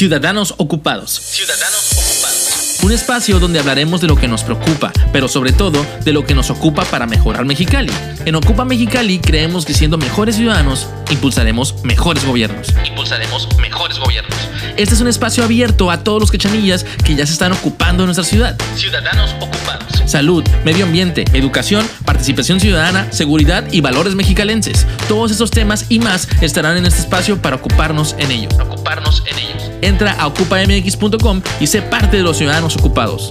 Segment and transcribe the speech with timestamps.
[0.00, 1.10] Ciudadanos Ocupados.
[1.10, 2.78] Ciudadanos Ocupados.
[2.82, 6.34] Un espacio donde hablaremos de lo que nos preocupa, pero sobre todo de lo que
[6.34, 7.92] nos ocupa para mejorar Mexicali.
[8.24, 12.68] En Ocupa Mexicali creemos que siendo mejores ciudadanos, impulsaremos mejores gobiernos.
[12.88, 14.34] Impulsaremos mejores gobiernos.
[14.78, 18.06] Este es un espacio abierto a todos los quechanillas que ya se están ocupando de
[18.06, 18.56] nuestra ciudad.
[18.76, 20.02] Ciudadanos Ocupados.
[20.06, 24.86] Salud, medio ambiente, educación, participación ciudadana, seguridad y valores mexicalenses.
[25.08, 28.54] Todos esos temas y más estarán en este espacio para ocuparnos en ellos.
[28.58, 29.59] Ocuparnos en ellos.
[29.82, 33.30] Entra a ocupamx.com y sé parte de los ciudadanos ocupados.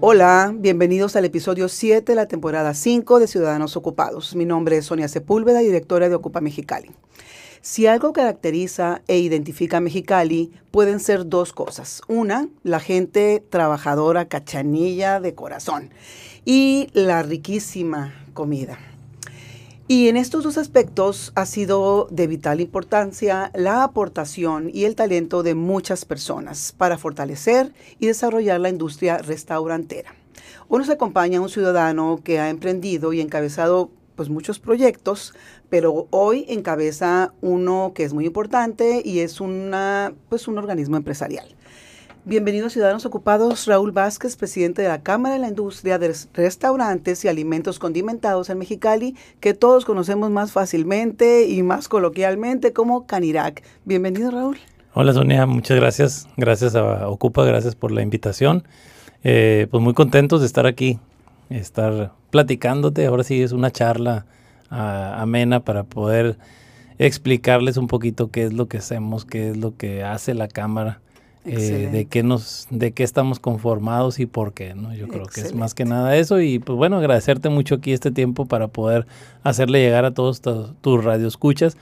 [0.00, 4.36] Hola, bienvenidos al episodio 7 de la temporada 5 de Ciudadanos Ocupados.
[4.36, 6.92] Mi nombre es Sonia Sepúlveda, directora de Ocupa Mexicali.
[7.60, 12.02] Si algo caracteriza e identifica a Mexicali, pueden ser dos cosas.
[12.06, 15.90] Una, la gente trabajadora, cachanilla de corazón.
[16.44, 18.78] Y la riquísima comida.
[19.88, 25.44] Y en estos dos aspectos ha sido de vital importancia la aportación y el talento
[25.44, 30.12] de muchas personas para fortalecer y desarrollar la industria restaurantera.
[30.66, 35.34] Hoy nos acompaña un ciudadano que ha emprendido y encabezado pues muchos proyectos,
[35.68, 41.46] pero hoy encabeza uno que es muy importante y es una pues un organismo empresarial.
[42.28, 47.28] Bienvenidos Ciudadanos Ocupados, Raúl Vázquez, presidente de la Cámara de la Industria de Restaurantes y
[47.28, 53.62] Alimentos Condimentados en Mexicali, que todos conocemos más fácilmente y más coloquialmente como Canirac.
[53.84, 54.58] Bienvenido Raúl.
[54.92, 56.26] Hola Sonia, muchas gracias.
[56.36, 58.64] Gracias a Ocupa, gracias por la invitación.
[59.22, 60.98] Eh, pues muy contentos de estar aquí,
[61.48, 63.06] estar platicándote.
[63.06, 64.26] Ahora sí es una charla
[64.72, 66.38] uh, amena para poder
[66.98, 71.02] explicarles un poquito qué es lo que hacemos, qué es lo que hace la Cámara
[71.46, 74.94] eh, de qué nos, de qué estamos conformados y por qué, ¿no?
[74.94, 78.10] Yo creo que es más que nada eso y pues bueno, agradecerte mucho aquí este
[78.10, 79.06] tiempo para poder
[79.42, 81.76] hacerle llegar a todos tus radioescuchas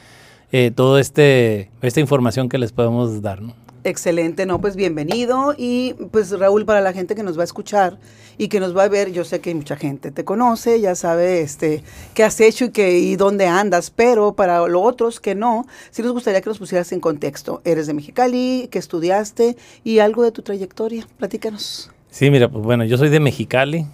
[0.56, 3.63] eh, toda este, esta información que les podemos dar, ¿no?
[3.86, 5.54] Excelente, no, pues bienvenido.
[5.58, 7.98] Y pues Raúl, para la gente que nos va a escuchar
[8.38, 11.42] y que nos va a ver, yo sé que mucha gente te conoce, ya sabe
[11.42, 11.84] este
[12.14, 16.00] qué has hecho y, qué, y dónde andas, pero para los otros que no, sí
[16.00, 17.60] nos gustaría que nos pusieras en contexto.
[17.66, 21.06] Eres de Mexicali, que estudiaste y algo de tu trayectoria.
[21.18, 21.90] Platícanos.
[22.10, 23.84] Sí, mira, pues bueno, yo soy de Mexicali,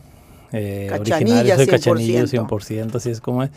[0.53, 1.69] eh, originario, soy 100%.
[1.69, 3.51] cachanillo 100%, así es como es.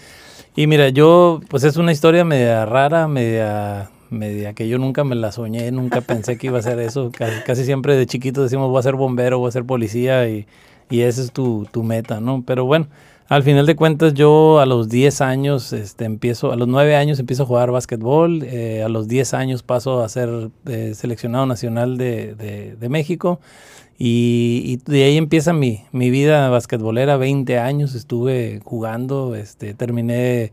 [0.56, 5.16] Y mira, yo, pues es una historia media rara, media media que yo nunca me
[5.16, 7.12] la soñé, nunca pensé que iba a ser eso.
[7.46, 10.46] Casi, siempre de chiquito decimos voy a ser bombero, voy a ser policía y,
[10.90, 12.44] y esa es tu, tu, meta, ¿no?
[12.46, 12.88] Pero bueno,
[13.30, 17.20] al final de cuentas yo a los 10 años este, empiezo, a los 9 años
[17.20, 21.98] empiezo a jugar básquetbol, eh, a los 10 años paso a ser eh, seleccionado nacional
[21.98, 23.40] de, de, México
[23.98, 30.52] y, y, de ahí empieza mi, mi vida basquetbolera, 20 años estuve jugando, este, terminé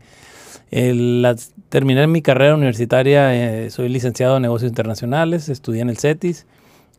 [0.71, 1.35] la,
[1.71, 6.45] terminé mi carrera universitaria, eh, soy licenciado en negocios internacionales, estudié en el CETIS,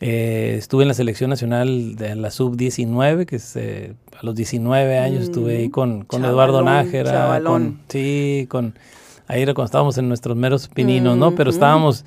[0.00, 4.98] eh, estuve en la selección nacional de la sub-19, que es, eh, a los 19
[4.98, 8.74] años estuve ahí con, con Eduardo Nájera, con, sí, con,
[9.28, 11.34] ahí era cuando estábamos en nuestros meros pininos, ¿no?
[11.34, 12.06] Pero estábamos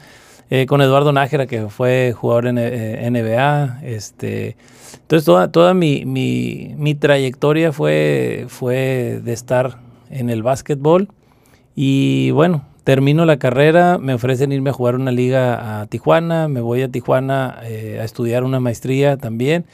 [0.67, 2.55] con Eduardo Nájera, que fue jugador en
[3.13, 4.57] NBA, este...
[5.01, 9.77] Entonces toda, toda mi, mi, mi trayectoria fue, fue de estar
[10.09, 11.09] en el básquetbol,
[11.75, 16.61] y bueno, termino la carrera, me ofrecen irme a jugar una liga a Tijuana, me
[16.61, 19.65] voy a Tijuana eh, a estudiar una maestría también,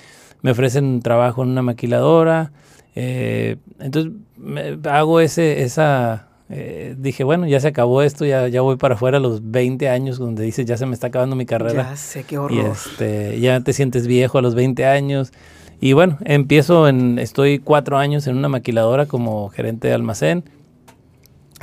[0.42, 2.52] me ofrecen trabajo en una maquiladora,
[2.96, 4.14] eh, entonces
[4.90, 9.18] hago ese, esa, eh, dije, bueno, ya se acabó esto, ya, ya voy para afuera
[9.18, 11.90] a los 20 años, donde dices, ya se me está acabando mi carrera.
[11.92, 12.52] Ya sé, qué horror.
[12.58, 15.32] Y este, ya te sientes viejo a los 20 años.
[15.80, 20.44] Y bueno, empiezo en, estoy cuatro años en una maquiladora como gerente de almacén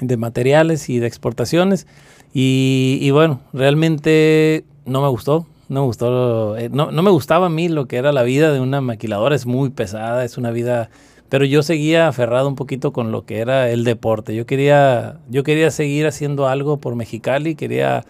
[0.00, 1.86] de materiales y de exportaciones.
[2.32, 5.46] Y, bueno, realmente no me gustó.
[5.68, 8.54] No me gustó, eh, no, no, me gustaba a mí lo que era la vida
[8.54, 10.88] de una maquiladora, es muy pesada, es una vida,
[11.28, 14.34] pero yo seguía aferrado un poquito con lo que era el deporte.
[14.34, 18.06] Yo quería, yo quería seguir haciendo algo por Mexicali, quería,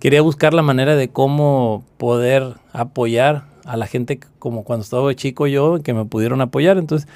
[0.00, 5.46] quería buscar la manera de cómo poder apoyar a la gente como cuando estaba chico
[5.46, 6.76] yo, que me pudieron apoyar.
[6.76, 7.08] Entonces,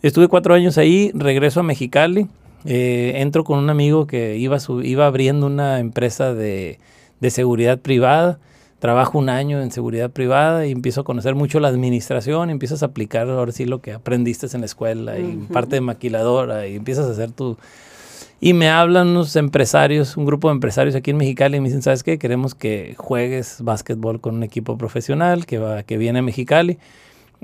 [0.00, 2.28] estuve cuatro años ahí, regreso a Mexicali
[2.64, 6.78] eh, entro con un amigo que iba, iba abriendo una empresa de,
[7.28, 8.38] seguridad privada.
[8.78, 12.86] Trabajo un año en seguridad privada y empiezo a conocer mucho la administración, empiezas a
[12.86, 17.06] aplicar ahora sí lo que aprendiste en la escuela y parte de maquiladora y empiezas
[17.06, 17.56] a hacer tu...
[18.40, 21.80] Y me hablan unos empresarios, un grupo de empresarios aquí en Mexicali y me dicen,
[21.80, 22.18] ¿sabes qué?
[22.18, 26.78] Queremos que juegues básquetbol con un equipo profesional que, va, que viene a Mexicali.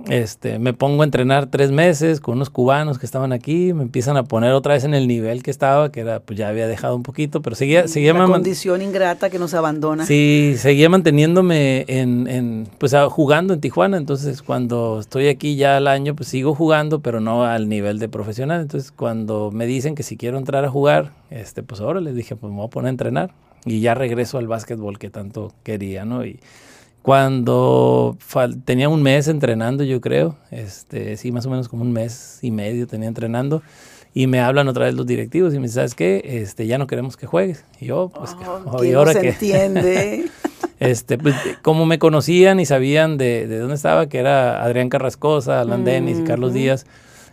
[0.08, 4.16] Este, me pongo a entrenar tres meses con unos cubanos que estaban aquí, me empiezan
[4.16, 6.96] a poner otra vez en el nivel que estaba, que era, pues ya había dejado
[6.96, 10.06] un poquito, pero seguía, seguía la condición ingrata que nos abandona.
[10.06, 15.86] Sí, seguía manteniéndome en, en, pues jugando en Tijuana, entonces cuando estoy aquí ya al
[15.86, 20.02] año, pues sigo jugando, pero no al nivel de profesional, entonces cuando me dicen que
[20.02, 22.88] si quiero entrar a jugar, este, pues ahora les dije, pues me voy a poner
[22.88, 23.30] a entrenar
[23.64, 26.24] y ya regreso al básquetbol que tanto quería, ¿no?
[26.24, 26.40] Y,
[27.02, 28.18] cuando
[28.64, 32.50] tenía un mes entrenando, yo creo, este, sí, más o menos como un mes y
[32.50, 33.62] medio tenía entrenando,
[34.12, 36.22] y me hablan otra vez los directivos y me dicen, ¿sabes qué?
[36.24, 37.64] Este, ya no queremos que juegues.
[37.80, 38.36] Y yo, pues,
[38.66, 40.28] oh, ¿y ahora se entiende.
[40.80, 45.60] este, pues, como me conocían y sabían de, de, dónde estaba, que era Adrián Carrascosa,
[45.60, 46.86] Alan Dennis y Carlos Díaz,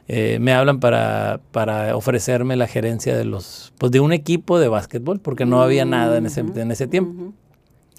[0.07, 4.67] eh, me hablan para, para ofrecerme la gerencia de los, pues, de un equipo de
[4.67, 7.33] básquetbol, porque no había nada en ese, en ese tiempo.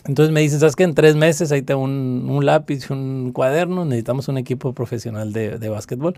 [0.06, 0.84] Entonces me dicen, ¿sabes qué?
[0.84, 5.58] En tres meses ahí tengo un, un lápiz, un cuaderno, necesitamos un equipo profesional de,
[5.58, 6.14] de básquetbol.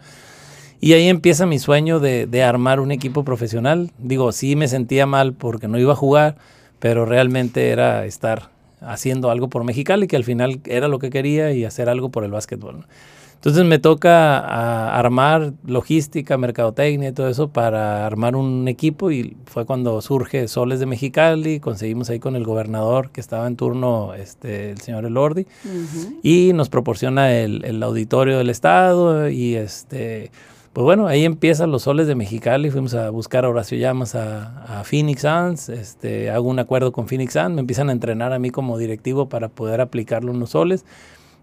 [0.81, 3.91] Y ahí empieza mi sueño de, de, armar un equipo profesional.
[3.99, 6.37] Digo, sí me sentía mal porque no iba a jugar,
[6.79, 8.51] pero realmente era estar
[8.81, 12.25] haciendo algo por Mexicali, que al final era lo que quería y hacer algo por
[12.25, 12.87] el básquetbol.
[13.41, 19.65] Entonces me toca armar logística, mercadotecnia y todo eso para armar un equipo y fue
[19.65, 24.73] cuando surge Soles de Mexicali, conseguimos ahí con el gobernador que estaba en turno, este,
[24.73, 25.47] el señor Elordi,
[26.23, 30.31] y nos proporciona el, auditorio del estado y este...
[30.75, 34.83] Pues bueno, ahí empiezan los soles de Mexicali, fuimos a buscar a Horacio Llamas a,
[34.85, 38.51] Phoenix Suns, este, hago un acuerdo con Phoenix Suns, me empiezan a entrenar a mí
[38.51, 40.85] como directivo para poder aplicarlo en los soles.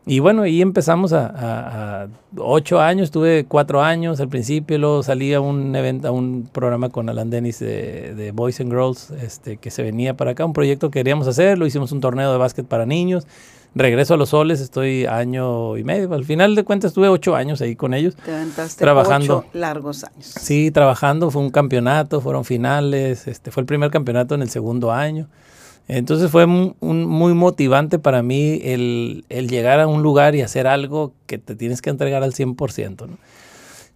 [0.10, 2.08] Y bueno, ahí empezamos a,
[2.38, 6.88] ocho años, tuve cuatro años al principio, luego salí a un evento, a un programa
[6.88, 10.90] con Alan Dennis de, Boys and Girls, este, que se venía para acá, un proyecto
[10.90, 13.28] que queríamos hacer, lo hicimos un torneo de básquet para niños,
[13.76, 17.60] regreso a los soles, estoy año y medio, al final de cuentas estuve ocho años
[17.60, 18.16] ahí con ellos.
[18.78, 19.44] trabajando.
[19.52, 20.26] largos años.
[20.40, 24.94] Sí, trabajando, fue un campeonato, fueron finales, este, fue el primer campeonato en el segundo
[24.94, 25.28] año.
[25.88, 31.38] Entonces fue muy motivante para mí el, llegar a un lugar y hacer algo que
[31.38, 33.08] te tienes que entregar al 100%.
[33.08, 33.18] ¿no?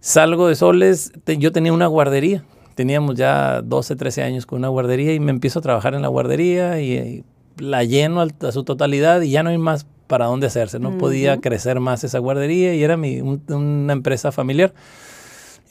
[0.00, 2.44] Salgo de Soles, yo tenía una guardería,
[2.74, 6.08] teníamos ya 12, 13 años con una guardería y me empiezo a trabajar en la
[6.08, 7.24] guardería y,
[7.58, 11.38] la lleno a, su totalidad y ya no hay más para dónde hacerse, no podía
[11.38, 14.72] crecer más esa guardería y era mi, una empresa familiar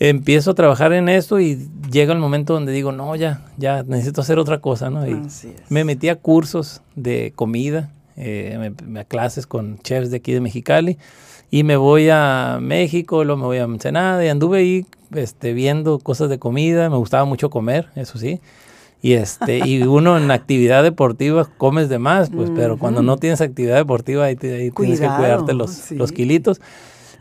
[0.09, 4.21] empiezo a trabajar en esto y llega el momento donde digo, no, ya, ya necesito
[4.21, 5.07] hacer otra cosa, ¿no?
[5.07, 5.15] Y
[5.69, 10.97] me metí a cursos de comida, eh, a clases con chefs de aquí de Mexicali
[11.51, 15.99] y me voy a México, luego me voy a Ensenada y anduve ahí este, viendo
[15.99, 18.39] cosas de comida, me gustaba mucho comer, eso sí.
[19.03, 23.39] Y, este, y uno en actividad deportiva comes de más, pues, pero cuando no tienes
[23.39, 26.59] actividad deportiva ahí, tienes que cuidarte los, los kilitos.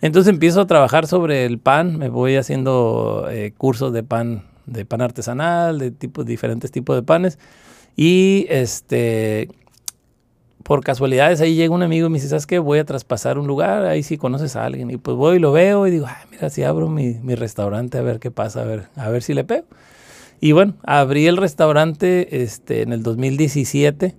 [0.00, 4.84] Entonces empiezo a trabajar sobre el pan, me voy haciendo eh, cursos de pan, de
[4.84, 7.38] pan artesanal, de tipo, diferentes tipos de panes.
[7.96, 9.48] Y este,
[10.62, 12.58] por casualidades ahí llega un amigo y me dice, ¿sabes qué?
[12.58, 14.90] Voy a traspasar un lugar, ahí sí conoces a alguien.
[14.90, 17.98] Y pues voy y lo veo y digo, Ay, mira, si abro mi, mi, restaurante
[17.98, 19.66] a ver qué pasa, a ver, a ver si le pego.
[20.40, 24.16] Y bueno, abrí el restaurante este, en el 2017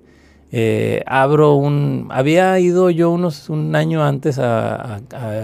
[0.51, 2.07] eh, abro un...
[2.11, 4.99] Había ido yo unos un año antes a,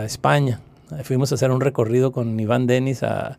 [0.06, 0.59] España.
[1.04, 3.38] Fuimos a hacer un recorrido con Iván Denis a,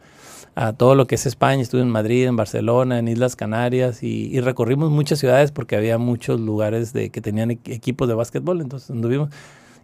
[0.77, 1.63] todo lo que es España.
[1.63, 6.41] Estuve en Madrid, en Barcelona, en Islas Canarias y, recorrimos muchas ciudades porque había muchos
[6.41, 8.61] lugares de, que tenían equipos de básquetbol.
[8.61, 9.31] Entonces anduvimos.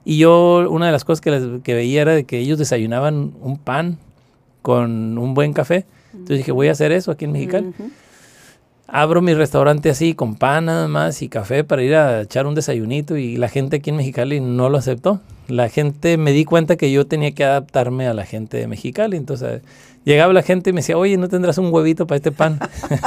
[0.04, 3.98] Y yo, una de las cosas que, veía era de que ellos desayunaban un pan
[4.62, 5.86] con un buen café.
[6.12, 7.72] Entonces dije, voy a hacer eso aquí en Mexicali
[8.86, 12.54] abro mi restaurante así con pan nada más y café para ir a echar un
[12.54, 15.20] desayunito y la gente aquí en Mexicali no lo aceptó.
[15.48, 19.16] La gente me di cuenta que yo tenía que adaptarme a la gente de Mexicali,
[19.16, 19.60] entonces
[20.04, 22.58] llegaba la gente y me decía, oye, ¿no tendrás un huevito para este pan?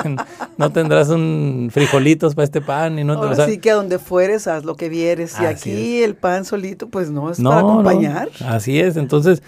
[0.58, 3.00] ¿No tendrás un frijolitos para este pan?
[3.00, 5.36] Y no Ahora que a donde fueres haz lo que vieres.
[5.42, 8.30] Y aquí el pan solito, pues no es para acompañar.
[8.46, 9.42] así es, entonces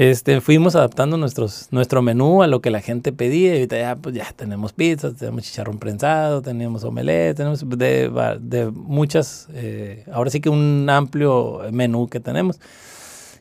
[0.00, 3.96] este, fuimos adaptando nuestros, nuestro menú a lo que la gente pedía y ahorita ya,
[3.96, 10.30] pues ya tenemos pizzas, tenemos chicharrón prensado, tenemos omelette, tenemos de, de muchas, eh, ahora
[10.30, 12.60] sí que un amplio menú que tenemos.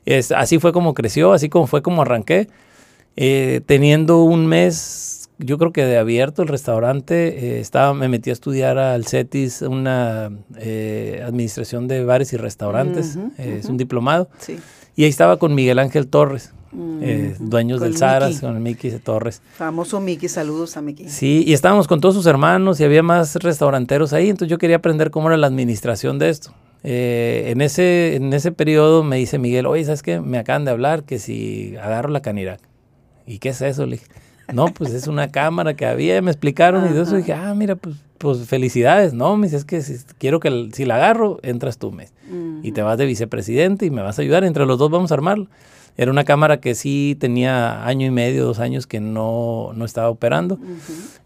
[0.04, 2.50] Es, así fue como creció, así como fue como arranqué.
[3.16, 8.32] Eh, teniendo un mes, yo creo que de abierto el restaurante, eh, estaba, me metí
[8.32, 10.25] a estudiar al CETIS, una
[11.25, 14.28] administración de bares y restaurantes, es un diplomado.
[14.39, 14.60] Sí.
[15.00, 16.51] Y ahí estaba con Miguel Ángel Torres,
[17.01, 19.41] eh, dueños del Saras, con el Miki Torres.
[19.53, 21.08] Famoso Miki, saludos a Miki.
[21.08, 24.75] Sí, y estábamos con todos sus hermanos y había más restauranteros ahí, entonces yo quería
[24.75, 26.53] aprender cómo era la administración de esto.
[26.84, 30.20] eh, en, ese, en ese periodo me dice Miguel, oye, ¿sabes qué?
[30.20, 32.60] Me acaban de hablar que si agarro la Canirac.
[33.25, 33.86] ¿Y qué es eso?
[33.86, 34.08] Le dije,
[34.53, 37.75] no, pues es una cámara que había, me explicaron y de eso dije, ah, mira,
[37.75, 39.38] pues, pues felicidades, ¿no?
[39.38, 42.13] Me dice, es que si, quiero que si la agarro, entras tú, mes.
[42.62, 45.15] Y te vas de vicepresidente y me vas a ayudar, entre los dos vamos a
[45.15, 45.48] armarlo.
[45.98, 50.10] Era una cámara que sí tenía año y medio, dos años que no, no estaba
[50.10, 50.58] operando.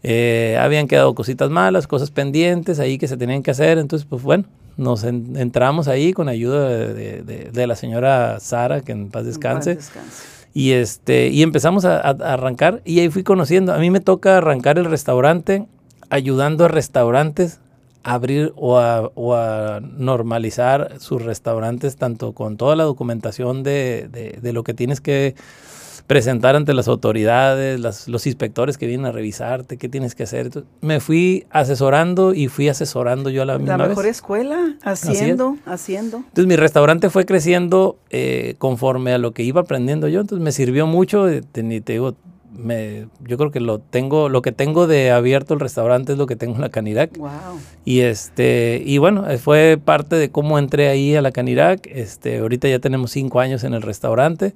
[0.02, 3.78] Eh, habían quedado cositas malas, cosas pendientes ahí que se tenían que hacer.
[3.78, 9.10] Entonces, pues bueno, nos entramos ahí con ayuda de, de, la señora Sara, que en
[9.10, 9.72] paz descanse.
[9.72, 10.33] En paz descanse.
[10.54, 13.74] Y, este, y empezamos a, arrancar y ahí fui conociendo.
[13.74, 15.66] A mí me toca arrancar el restaurante
[16.10, 17.58] ayudando a restaurantes
[18.04, 24.08] a abrir o a, normalizar sus restaurantes tanto con toda la documentación de,
[24.40, 25.34] de lo que tienes que
[26.06, 30.50] presentar ante las autoridades, los inspectores que vienen a revisarte, qué tienes que hacer.
[30.82, 36.18] me fui asesorando y fui asesorando yo a la misma La mejor escuela, haciendo, haciendo.
[36.18, 40.52] Entonces mi restaurante fue creciendo eh, conforme a lo que iba aprendiendo yo, entonces me
[40.52, 42.14] sirvió mucho, eh, te, digo,
[42.54, 46.26] me, yo creo que lo tengo, lo que tengo de abierto el restaurante es lo
[46.26, 47.16] que tengo en la Canirac.
[47.16, 47.30] Wow.
[47.86, 51.86] Y este, y bueno, eh, fue parte de cómo entré ahí a la Canirac.
[51.86, 54.52] Este, ahorita ya tenemos cinco años en el restaurante.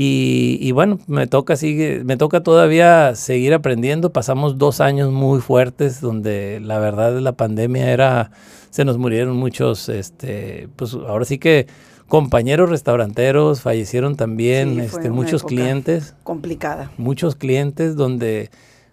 [0.00, 4.12] Y, bueno, me toca, sigue, me toca todavía seguir aprendiendo.
[4.12, 8.30] Pasamos dos años muy fuertes donde la verdad la pandemia era,
[8.70, 11.66] se nos murieron muchos, este, pues ahora sí que
[12.06, 16.14] compañeros restauranteros, fallecieron también este, muchos clientes.
[16.22, 16.92] Complicada.
[16.96, 18.50] Muchos clientes donde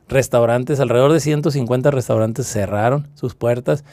[0.09, 3.85] restaurantes, alrededor de 150 restaurantes cerraron sus puertas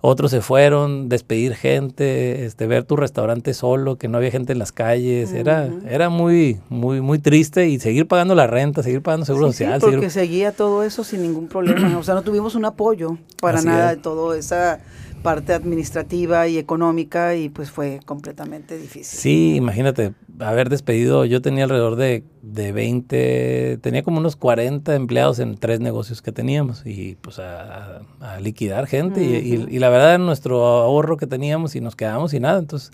[0.00, 4.58] otros se fueron, despedir gente, este, ver tu restaurante solo, que no había gente en
[4.58, 9.26] las calles, era, era muy, muy, muy triste y seguir pagando la renta, seguir pagando
[9.26, 9.80] seguro social.
[9.80, 13.60] Sí, porque seguía todo eso sin ningún problema, o sea, no tuvimos un apoyo para
[13.62, 14.80] nada de todo esa
[15.18, 19.18] parte administrativa y económica y pues fue completamente difícil.
[19.18, 25.38] Sí, imagínate, haber despedido, yo tenía alrededor de, de 20, tenía como unos 40 empleados
[25.38, 28.00] en tres negocios que teníamos y pues a,
[28.40, 32.90] liquidar gente y, la verdad nuestro ahorro que teníamos y nos quedamos y nada, entonces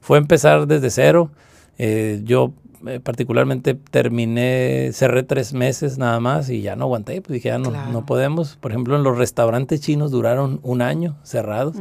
[0.00, 1.30] fue empezar desde cero.
[1.78, 2.52] Eh, yo
[2.86, 7.58] eh, particularmente terminé, cerré tres meses nada más y ya no aguanté, pues dije, ya
[7.58, 8.56] no, no podemos.
[8.56, 11.76] Por ejemplo, en los restaurantes chinos duraron un año cerrados.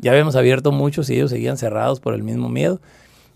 [0.00, 2.80] Ya habíamos abierto muchos y ellos seguían cerrados por el mismo miedo.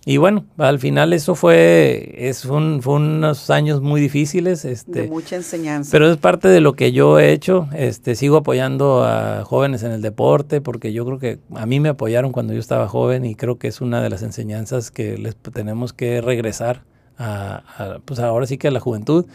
[0.05, 4.65] Y bueno, al final eso fue, es un, fue unos años muy difíciles.
[4.65, 5.91] Este, de mucha enseñanza.
[5.93, 7.69] Pero es parte de lo que yo he hecho.
[7.75, 11.91] Este, sigo apoyando a jóvenes en el deporte porque yo creo que a mí me
[11.91, 15.37] apoyaron cuando yo estaba joven y creo que es una de las enseñanzas que les
[15.37, 16.85] tenemos que regresar
[17.19, 19.27] a, pues ahora sí que a la juventud.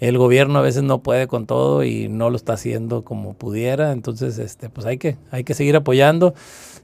[0.00, 3.90] El gobierno a veces no puede con todo y no lo está haciendo como pudiera,
[3.90, 6.34] entonces este, pues hay que, hay que seguir apoyando.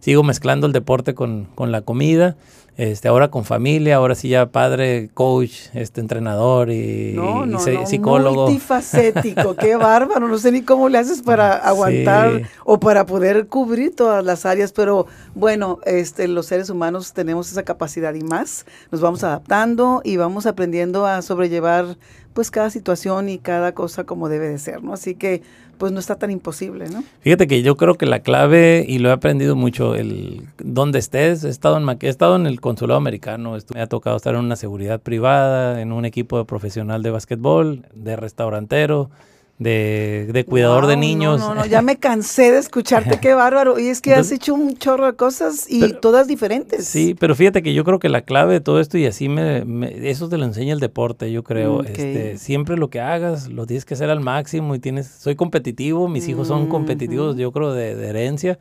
[0.00, 2.36] Sigo mezclando el deporte con, con la comida
[2.76, 7.86] este, ahora con familia, ahora sí ya padre, coach, este entrenador y, no, no, no,
[7.86, 8.46] psicólogo.
[8.46, 13.94] Multifacético, qué bárbaro, no sé ni cómo le haces para aguantar o para poder cubrir
[13.94, 19.00] todas las áreas, pero bueno, este, los seres humanos tenemos esa capacidad y más, nos
[19.00, 21.96] vamos adaptando y vamos aprendiendo a sobrellevar
[22.34, 24.92] pues cada situación y cada cosa como debe de ser, ¿no?
[24.92, 25.42] Así que
[25.78, 27.02] pues no está tan imposible, ¿no?
[27.20, 31.44] Fíjate que yo creo que la clave, y lo he aprendido mucho, el donde estés,
[31.44, 34.56] he estado en, he estado en el consulado americano, me ha tocado estar en una
[34.56, 39.10] seguridad privada, en un equipo de profesional de básquetbol, de restaurantero,
[39.58, 41.40] de, cuidador de niños.
[41.40, 43.78] No, no, ya me cansé de escucharte, qué bárbaro.
[43.78, 46.86] Y es que has hecho un chorro de cosas y todas diferentes.
[46.86, 49.64] Sí, pero fíjate que yo creo que la clave de todo esto, y así me,
[50.08, 51.82] eso te lo enseña el deporte, yo creo.
[51.84, 56.08] Este, siempre lo que hagas, lo tienes que hacer al máximo y tienes, soy competitivo,
[56.08, 58.58] mis hijos son competitivos, yo creo, de, de, herencia.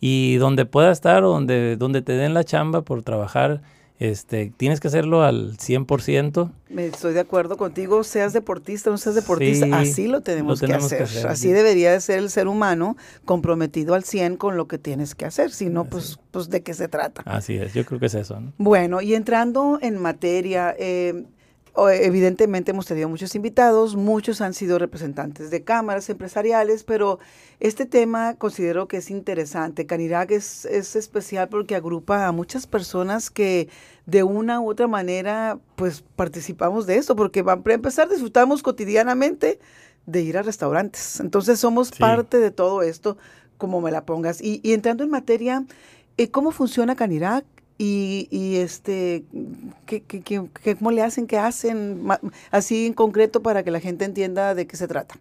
[0.00, 3.62] Y donde pueda estar, donde, donde te den la chamba por trabajar
[3.98, 6.52] este, tienes que hacerlo al 100%.
[6.70, 10.72] Me estoy de acuerdo contigo, seas deportista o no seas deportista, así lo tenemos, que,
[10.72, 11.26] hacer.
[11.26, 15.24] Así debería de ser el ser humano comprometido al 100 con lo que tienes que
[15.24, 17.22] hacer, si no, pues, pues de qué se trata.
[17.24, 18.40] Así es, yo creo que es eso.
[18.58, 21.24] Bueno, y entrando en materia, eh,
[21.88, 27.20] evidentemente hemos tenido muchos invitados, muchos han sido representantes de cámaras empresariales, pero
[27.60, 29.86] este tema considero que es interesante.
[29.86, 33.68] Canirac es, es especial porque agrupa a muchas personas que
[34.06, 39.60] de una u otra manera pues participamos de esto, porque para empezar disfrutamos cotidianamente
[40.06, 41.20] de ir a restaurantes.
[41.20, 43.18] Entonces somos parte de todo esto,
[43.56, 44.40] como me la pongas.
[44.40, 45.64] Y, y entrando en materia,
[46.16, 47.44] eh, ¿cómo funciona Canirac?
[47.78, 49.24] Y, y este,
[49.86, 51.28] ¿qué, qué, qué, cómo le hacen?
[51.28, 52.02] ¿Qué hacen?
[52.50, 55.14] Así en concreto para que la gente entienda de qué se trata.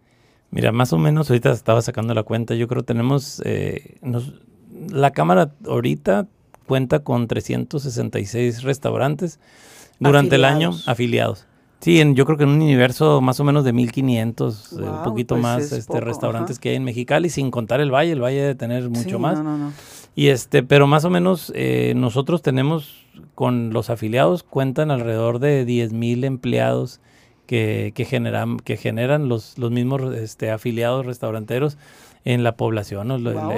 [0.50, 2.56] Mira, más o menos ahorita estaba sacando la cuenta.
[2.56, 4.34] Yo creo que tenemos, eh, nos,
[4.90, 6.28] la cámara ahorita
[6.66, 9.40] cuenta con 366 restaurantes
[10.00, 11.47] durante el año afiliados.
[11.80, 15.04] Sí, en, yo creo que en un universo más o menos de 1500, eh, un
[15.04, 18.42] poquito pues más este, restaurantes que hay en Mexicali, sin contar el valle, el valle
[18.42, 19.40] debe tener mucho más.
[20.16, 23.06] Y este, pero más o menos eh, nosotros tenemos
[23.36, 27.00] con los afiliados cuentan alrededor de 10 mil empleados
[27.46, 31.78] que, que, generan, que generan los, los mismos este, afiliados restauranteros
[32.26, 33.08] en la población.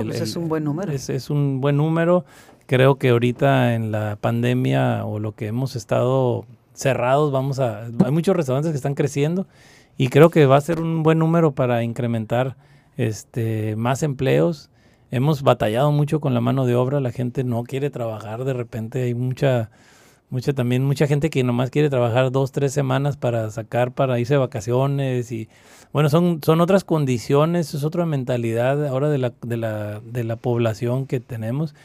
[0.03, 0.91] Pues es un buen número.
[0.91, 2.25] Es, es un buen número.
[2.67, 6.45] Creo que ahorita en la pandemia o lo que hemos estado
[6.79, 9.47] cerrados, vamos a, hay muchos restaurantes que están creciendo
[9.97, 12.55] y creo que va a ser un buen número para incrementar
[12.95, 14.69] este, más empleos.
[15.11, 19.03] Hemos batallado mucho con la mano de obra, la gente no quiere trabajar, de repente
[19.03, 19.71] hay mucha,
[20.29, 24.35] mucha también mucha gente que nomás quiere trabajar dos, tres semanas para sacar, para irse
[24.35, 25.49] de vacaciones y
[25.91, 30.37] bueno, son, son otras condiciones, es otra mentalidad ahora de la, de la, de la
[30.37, 31.75] población que tenemos.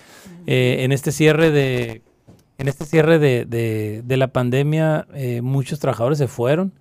[0.47, 2.03] Eh, en este cierre de
[2.59, 3.45] en este cierre de,
[4.05, 6.73] de, la pandemia, eh, muchos trabajadores se fueron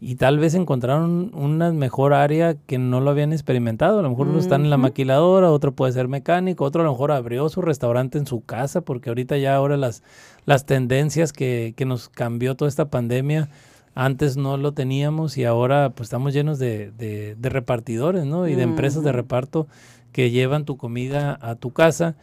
[0.00, 3.98] y tal vez encontraron una mejor área que no lo habían experimentado.
[3.98, 6.92] A lo mejor uno está en la maquiladora, otro puede ser mecánico, otro a lo
[6.92, 10.02] mejor abrió su restaurante en su casa, porque ahorita ya ahora las,
[10.44, 13.48] las tendencias que, que nos cambió toda esta pandemia,
[13.96, 18.46] antes no lo teníamos y ahora pues estamos llenos de, de, repartidores, ¿no?
[18.46, 19.66] Y de empresas de reparto
[20.12, 22.14] que llevan tu comida a tu casa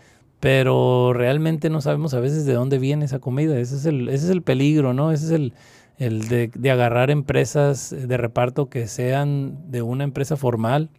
[0.44, 3.58] pero realmente no sabemos a veces de dónde viene esa comida.
[3.58, 5.14] Ese es el, ese es el peligro, ¿no?
[5.14, 5.54] Ese es el,
[5.98, 10.90] el de, de, agarrar empresas de reparto que sean de una empresa formal,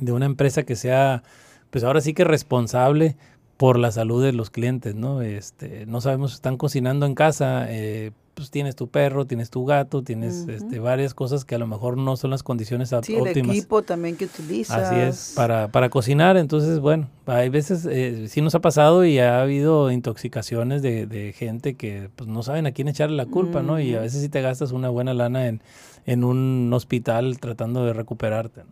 [0.00, 1.22] de una empresa que sea,
[1.70, 3.16] pues ahora sí que responsable
[3.56, 5.22] por la salud de los clientes, ¿no?
[5.22, 10.04] Este, no sabemos, están cocinando en casa, eh, pues tienes tu perro, tienes tu gato,
[10.04, 13.36] tienes este, varias cosas que a lo mejor no son las condiciones sí, óptimas.
[13.36, 14.78] el equipo también que utilizas.
[14.78, 19.18] Así es, para, para cocinar, entonces, bueno, hay veces, eh, sí nos ha pasado y
[19.18, 23.60] ha habido intoxicaciones de, de gente que pues no saben a quién echarle la culpa,
[23.60, 23.80] ¿no?
[23.80, 25.60] Y a veces sí te gastas una buena lana en,
[26.08, 28.62] en un hospital tratando de recuperarte.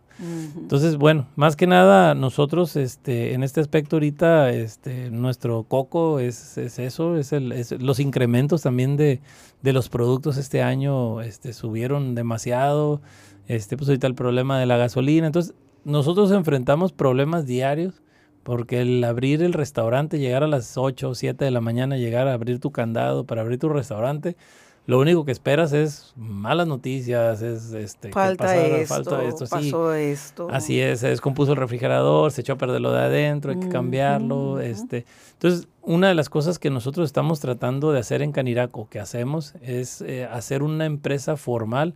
[0.56, 6.56] Entonces, bueno, más que nada nosotros este, en este aspecto ahorita este, nuestro coco es,
[6.56, 9.20] es eso, es, el, es los incrementos también de,
[9.66, 13.00] de, los productos este año este, subieron demasiado,
[13.48, 18.02] este, pues ahorita el problema de la gasolina, entonces nosotros enfrentamos problemas diarios
[18.42, 22.28] porque el abrir el restaurante, llegar a las 8 o 7 de la mañana, llegar
[22.28, 24.36] a abrir tu candado para abrir tu restaurante,
[24.86, 30.48] lo único que esperas es malas noticias, es este falta, esto, falta esto, pasó esto.
[30.50, 33.68] Así es, se descompuso el refrigerador, se echó a perder lo de adentro, hay que
[33.68, 35.04] cambiarlo, este.
[35.32, 39.54] Entonces, una de las cosas que nosotros estamos tratando de hacer en Caniraco, que hacemos,
[39.60, 41.94] es eh, hacer una empresa formal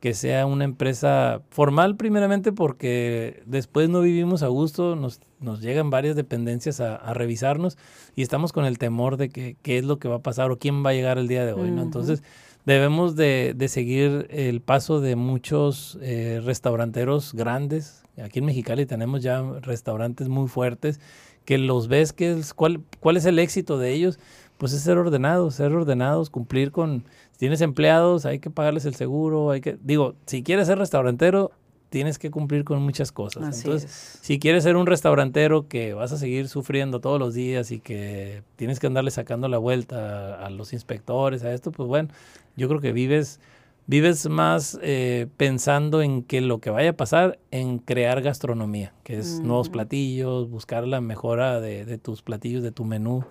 [0.00, 5.90] que sea una empresa formal primeramente porque después no vivimos a gusto, nos, nos llegan
[5.90, 7.76] varias dependencias a, revisarnos
[8.16, 10.58] y estamos con el temor de que qué es lo que va a pasar o
[10.58, 11.82] quién va a llegar el día de hoy, ¿no?
[11.82, 12.22] Entonces
[12.64, 18.02] debemos de, de, seguir el paso de muchos eh, restauranteros grandes.
[18.22, 20.98] Aquí en Mexicali tenemos ya restaurantes muy fuertes
[21.44, 24.18] que los ves, que es, cuál, cuál es el éxito de ellos,
[24.56, 27.04] pues es ser ordenados, ser ordenados, cumplir con
[27.40, 31.52] tienes empleados, hay que pagarles el seguro, hay que, digo, si quieres ser restaurantero,
[31.88, 33.64] tienes que cumplir con muchas cosas.
[33.64, 37.80] Entonces, si quieres ser un restaurantero que vas a seguir sufriendo todos los días y
[37.80, 42.10] que tienes que andarle sacando la vuelta a, los inspectores, a esto, pues bueno,
[42.58, 43.40] yo creo que vives,
[43.86, 49.16] vives más eh, pensando en que lo que vaya a pasar, en crear gastronomía, que
[49.16, 53.24] es nuevos platillos, buscar la mejora de, de tus platillos, de tu menú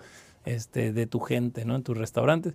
[0.44, 1.76] este, de tu gente, ¿no?
[1.76, 2.54] En tus restaurantes.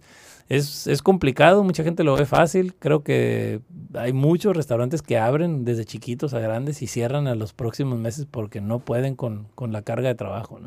[0.50, 2.74] Es, es, complicado, mucha gente lo ve fácil.
[2.76, 3.62] Creo que
[3.94, 8.28] hay muchos restaurantes que abren desde chiquitos a grandes y cierran a los próximos meses
[8.30, 10.60] porque no pueden con, con la carga de trabajo.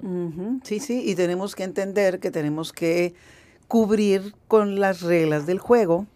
[0.63, 3.15] Sí, sí, y tenemos que entender que tenemos que
[3.67, 6.07] cubrir con las reglas del juego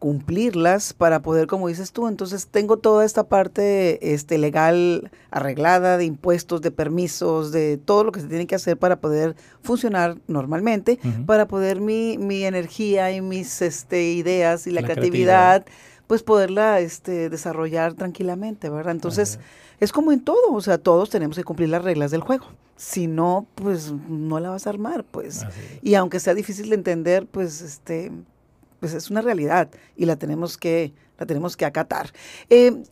[0.00, 6.06] cumplirlas para poder, como dices tú, entonces tengo toda esta parte este, legal arreglada de
[6.06, 10.98] impuestos, de permisos, de todo lo que se tiene que hacer para poder funcionar normalmente,
[11.26, 15.66] para poder mi, mi energía y mis este, ideas y la, creatividad,
[16.06, 18.92] pues poderla este, desarrollar tranquilamente, ¿verdad?
[18.92, 19.38] Entonces,
[19.80, 22.46] es como en todo, o sea, todos tenemos que cumplir las reglas del juego.
[22.74, 25.44] Si no, pues no la vas a armar, pues.
[25.82, 28.10] Y aunque sea difícil de entender, pues este
[28.80, 32.10] pues es una realidad y la tenemos que la tenemos que acatar.
[32.48, 32.82] Eh,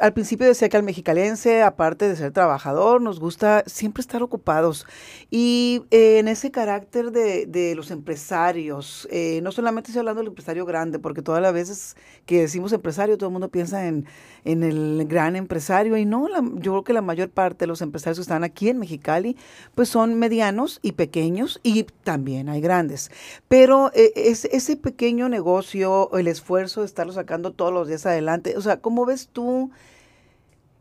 [0.00, 4.86] al principio decía que al mexicalense, aparte de ser trabajador, nos gusta siempre estar ocupados.
[5.30, 10.64] Y eh, en ese carácter de, los empresarios, eh, no solamente estoy hablando del empresario
[10.64, 14.06] grande, porque todas las veces que decimos empresario, todo el mundo piensa en,
[14.44, 15.96] el gran empresario.
[15.96, 16.28] Y no,
[16.60, 19.36] yo creo que la mayor parte de los empresarios que están aquí en Mexicali,
[19.74, 23.10] pues son medianos y pequeños, y también hay grandes.
[23.48, 28.56] Pero es, ese pequeño negocio, el esfuerzo de estarlo sacando los días adelante.
[28.56, 29.70] O sea, ¿cómo ves tú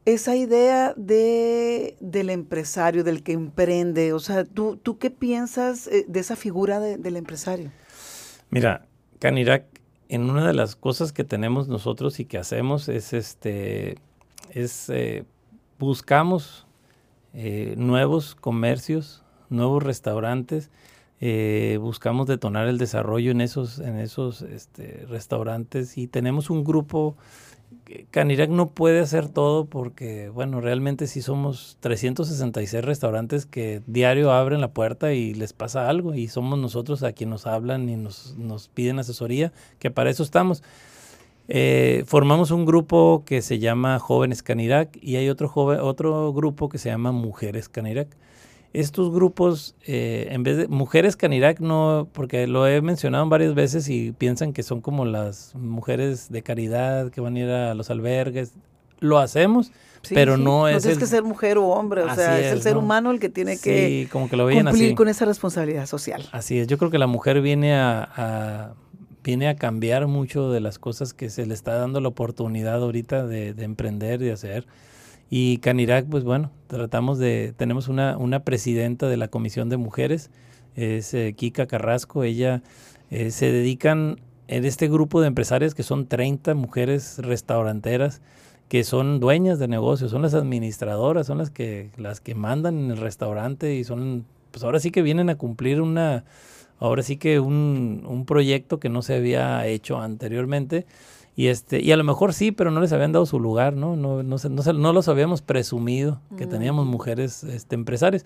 [0.05, 4.13] esa idea de, del empresario, del que emprende?
[4.13, 7.71] O sea, ¿tú, tú qué piensas eh, de esa figura del empresario?
[8.49, 8.85] Mira,
[9.19, 9.65] Canirac,
[10.09, 13.97] en una de las cosas que tenemos nosotros y que hacemos es este
[14.49, 15.23] es eh,
[15.79, 16.67] buscamos
[17.33, 20.69] eh, nuevos comercios, nuevos restaurantes
[21.23, 27.15] eh, buscamos detonar el desarrollo en esos, en esos este, restaurantes y tenemos un grupo.
[28.09, 34.61] Canirac no puede hacer todo porque, bueno, realmente sí somos 366 restaurantes que diario abren
[34.61, 38.35] la puerta y les pasa algo y somos nosotros a quien nos hablan y nos,
[38.37, 40.63] nos piden asesoría, que para eso estamos.
[41.47, 46.67] Eh, formamos un grupo que se llama Jóvenes Canirac y hay otro, joven, otro grupo
[46.67, 48.07] que se llama Mujeres Canirac
[48.73, 53.89] estos grupos, eh, en vez de mujeres Canirac, no, porque lo he mencionado varias veces
[53.89, 57.89] y piensan que son como las mujeres de caridad que van a ir a los
[57.89, 58.53] albergues.
[58.99, 59.71] Lo hacemos,
[60.09, 60.75] pero no es.
[60.75, 63.29] No tienes que ser mujer o hombre, o sea, es, el ser humano el que
[63.29, 66.23] tiene que, como que lo cumplir con esa responsabilidad social.
[66.31, 68.73] Así es, yo creo que la mujer viene a,
[69.23, 73.25] viene a cambiar mucho de las cosas que se le está dando la oportunidad ahorita
[73.25, 74.67] de, de emprender, de hacer.
[75.33, 80.29] Y Canirac, pues bueno, tratamos de, tenemos una, presidenta de la Comisión de Mujeres,
[80.75, 82.61] es eh, Kika Carrasco, ella
[83.11, 88.21] eh, se dedican en este grupo de empresarias que son 30 mujeres restauranteras
[88.67, 92.91] que son dueñas de negocios, son las administradoras, son las que, las que mandan en
[92.91, 96.25] el restaurante y son, pues ahora sí que vienen a cumplir una,
[96.77, 100.85] ahora sí que un, un proyecto que no se había hecho anteriormente
[101.35, 103.95] y, este, y a lo mejor sí, pero no les habían dado su lugar, ¿no?
[103.95, 108.25] No, no, no, no los habíamos presumido que teníamos mujeres este, empresarias.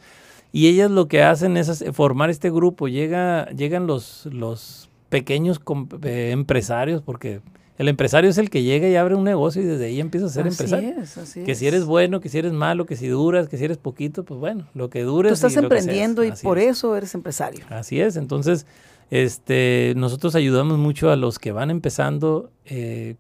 [0.52, 2.88] Y ellas lo que hacen es formar este grupo.
[2.88, 5.60] Llega, llegan los, los pequeños
[6.04, 7.42] eh, empresarios, porque
[7.78, 10.30] el empresario es el que llega y abre un negocio y desde ahí empieza a
[10.30, 10.96] ser empresario.
[11.46, 14.24] que si eres bueno, que si eres malo, que si duras, que si eres poquito,
[14.24, 15.30] pues bueno, lo que dures.
[15.32, 17.66] Tú estás emprendiendo y por eso eres empresario.
[17.70, 18.66] Así es, entonces
[19.12, 22.50] este, nosotros ayudamos mucho a los que van empezando.
[22.66, 23.16] Eh,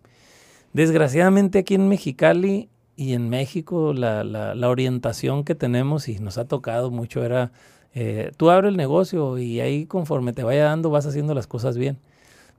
[0.74, 6.91] desgraciadamente aquí en Mexicali y en México la, orientación que tenemos y nos ha tocado
[6.91, 7.52] mucho era,
[7.93, 11.78] eh, tú abres el negocio y ahí conforme te vaya dando vas haciendo las cosas
[11.78, 11.98] bien.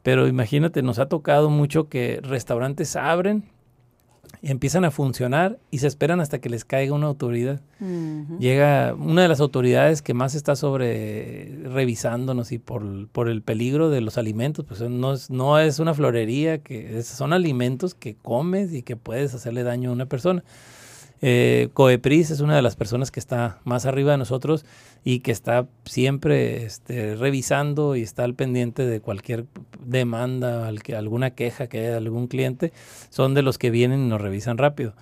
[0.03, 3.45] Pero imagínate, nos ha tocado mucho que restaurantes abren
[4.42, 7.61] empiezan a funcionar y se esperan hasta que les caiga una autoridad.
[8.38, 13.90] Llega una de las autoridades que más está sobre revisándonos y por, por el peligro
[13.90, 18.72] de los alimentos, pues no es, no es una florería, que son alimentos que comes
[18.72, 20.42] y que puedes hacerle daño a una persona.
[21.22, 24.66] Eh, Coepris es una de las personas que está más arriba de nosotros
[25.03, 29.46] y que está siempre este, revisando y está al pendiente de cualquier
[29.87, 32.72] demanda, alguna queja que haya de algún cliente.
[33.11, 34.94] Son de los que vienen y nos revisan rápido.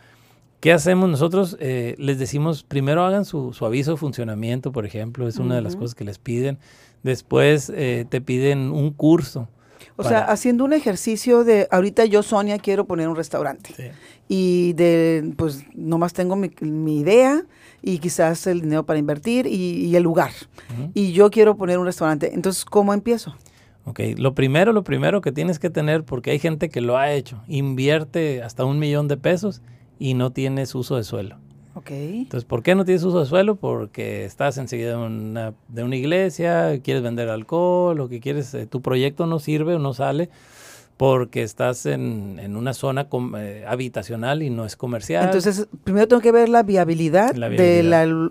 [0.61, 1.57] ¿Qué hacemos nosotros?
[1.61, 5.77] Eh, les decimos, primero hagan su, aviso de funcionamiento, por ejemplo, es una de las
[5.77, 6.59] cosas que les piden.
[7.03, 9.49] Después eh, te piden un curso
[9.97, 13.95] o sea, haciendo un ejercicio de, ahorita yo, Sonia, quiero poner un restaurante.
[14.29, 17.45] Y de, pues, nomás tengo mi, idea
[17.83, 20.33] y quizás el dinero para invertir y, el lugar.
[20.95, 22.35] Y yo quiero poner un restaurante.
[22.35, 23.37] Entonces, ¿cómo empiezo?
[23.87, 27.13] Ok, lo primero, lo primero que tienes que tener, porque hay gente que lo ha
[27.13, 29.61] hecho, invierte hasta un millón de pesos
[29.99, 31.37] y no tienes uso de suelo.
[31.91, 33.57] Entonces, ¿por qué no tienes uso de suelo?
[33.57, 38.67] Porque estás enseguida de una, de una iglesia, quieres vender alcohol, o que quieres, eh,
[38.67, 40.31] tu proyecto no sirve o no sale
[40.97, 45.25] porque estás en, en una zona eh, habitacional y no es comercial.
[45.25, 47.83] Entonces, primero tengo que ver la viabilidad, de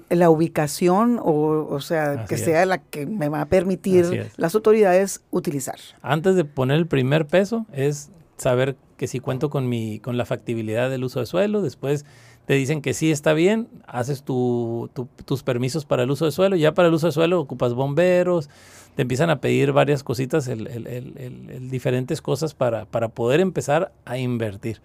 [0.09, 5.21] la, ubicación, o, o sea, que sea la que me va a permitir las autoridades
[5.31, 5.77] utilizar.
[6.01, 10.25] Antes de poner el primer peso, es saber que si cuento con, mi, con la
[10.25, 12.05] factibilidad del uso de suelo, después
[12.45, 16.73] te dicen que sí está bien, haces tus permisos para el uso de suelo, ya
[16.73, 18.49] para el uso de suelo ocupas bomberos,
[18.95, 24.81] te empiezan a pedir varias cositas, el, diferentes cosas para, para, poder empezar a invertir.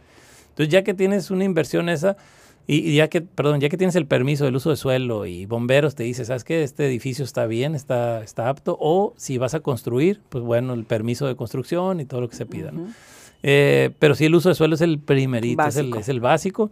[0.51, 2.16] Entonces ya que tienes una inversión esa,
[2.71, 5.94] y, ya que, perdón, ya que tienes el permiso del uso de suelo y bomberos
[5.94, 6.62] te dice, ¿sabes qué?
[6.62, 10.85] Este edificio está bien, está, está apto, o si vas a construir, pues bueno, el
[10.85, 12.73] permiso de construcción y todo lo que se pida,
[13.42, 16.71] Eh, pero sí el uso de suelo es el primerito, es el, es el, básico.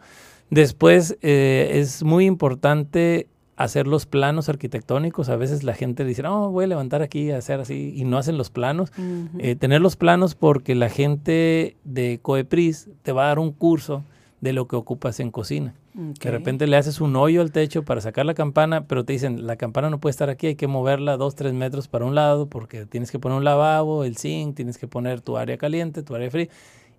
[0.51, 5.29] Después eh, es muy importante hacer los planos arquitectónicos.
[5.29, 8.19] A veces la gente dice, no, voy a levantar aquí, a hacer así, y no
[8.19, 8.93] hacen los planos.
[9.39, 14.05] Eh, tener los planos porque la gente de Coepris te va a dar un curso
[14.41, 15.75] de lo que ocupas en cocina.
[15.95, 19.47] De repente le haces un hoyo al techo para sacar la campana, pero te dicen,
[19.47, 22.49] la campana no puede estar aquí, hay que moverla dos, tres metros para un lado,
[22.49, 26.15] porque tienes que poner un lavabo, el zinc, tienes que poner tu área caliente, tu
[26.15, 26.49] área fría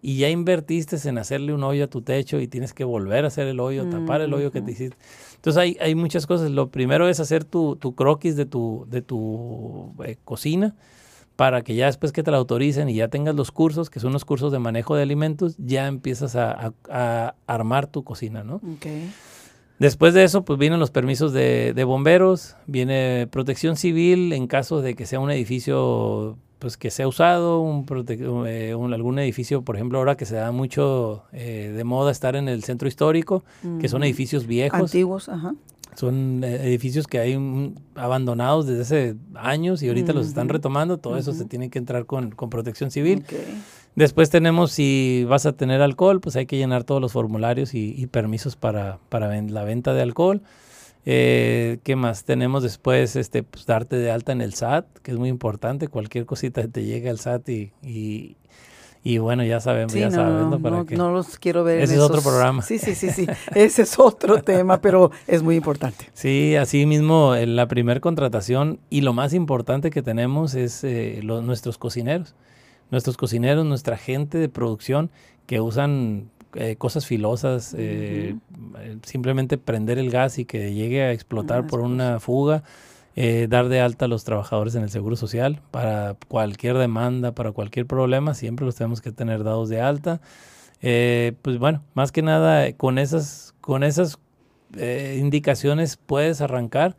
[0.02, 3.28] y ya invertiste en hacerle un hoyo a tu techo y tienes que volver a
[3.28, 4.98] hacer el hoyo, tapar el hoyo que te hiciste.
[5.36, 6.52] Entonces hay, hay muchas cosas.
[6.52, 10.76] Lo primero es hacer tu, tu croquis de tu, de tu eh, cocina
[11.36, 14.12] para que ya después que te la autoricen y ya tengas los cursos, que son
[14.12, 18.60] los cursos de manejo de alimentos, ya empiezas a, a, armar tu cocina, ¿no?
[19.78, 24.82] Después de eso, pues vienen los permisos de, de, bomberos, viene protección civil en caso
[24.82, 27.86] de que sea un edificio pues que sea usado, un,
[28.48, 32.48] eh, algún edificio, por ejemplo, ahora que se da mucho eh, de moda estar en
[32.48, 33.44] el centro histórico,
[33.80, 34.80] que son edificios viejos.
[34.80, 35.54] Antiguos, ajá.
[35.96, 41.18] Son eh, edificios que hay abandonados desde hace años y ahorita los están retomando, todo
[41.18, 43.24] eso se tiene que entrar con, con protección civil.
[43.96, 47.96] Después tenemos, si vas a tener alcohol, pues hay que llenar todos los formularios y,
[47.98, 50.42] y permisos para, para la venta de alcohol.
[51.10, 53.16] Eh, ¿Qué más tenemos después?
[53.16, 55.88] Este, pues, darte de alta en el SAT, que es muy importante.
[55.88, 58.36] Cualquier cosita te llega al SAT y,
[59.06, 61.80] y, bueno, ya sabemos, ya no, ¿Para no, los quiero ver.
[61.80, 62.62] Ese es otro programa.
[62.62, 63.26] Sí, sí, sí, sí.
[63.56, 66.10] Ese es otro tema, pero es muy importante.
[66.12, 71.22] Sí, así mismo, en la primer contratación y lo más importante que tenemos es eh,
[71.24, 72.36] nuestros cocineros.
[72.92, 75.10] Nuestros cocineros, nuestra gente de producción
[75.46, 78.36] que usan eh, cosas filosas, eh,
[79.04, 82.64] simplemente prender el gas y que llegue a explotar por una fuga,
[83.16, 85.62] eh, dar de alta a los trabajadores en el Seguro Social.
[85.72, 90.22] Para cualquier demanda, para cualquier problema, siempre los tenemos que tener dados de alta.
[90.80, 94.20] pues bueno, más que nada con esas, con esas
[95.18, 96.98] indicaciones puedes arrancar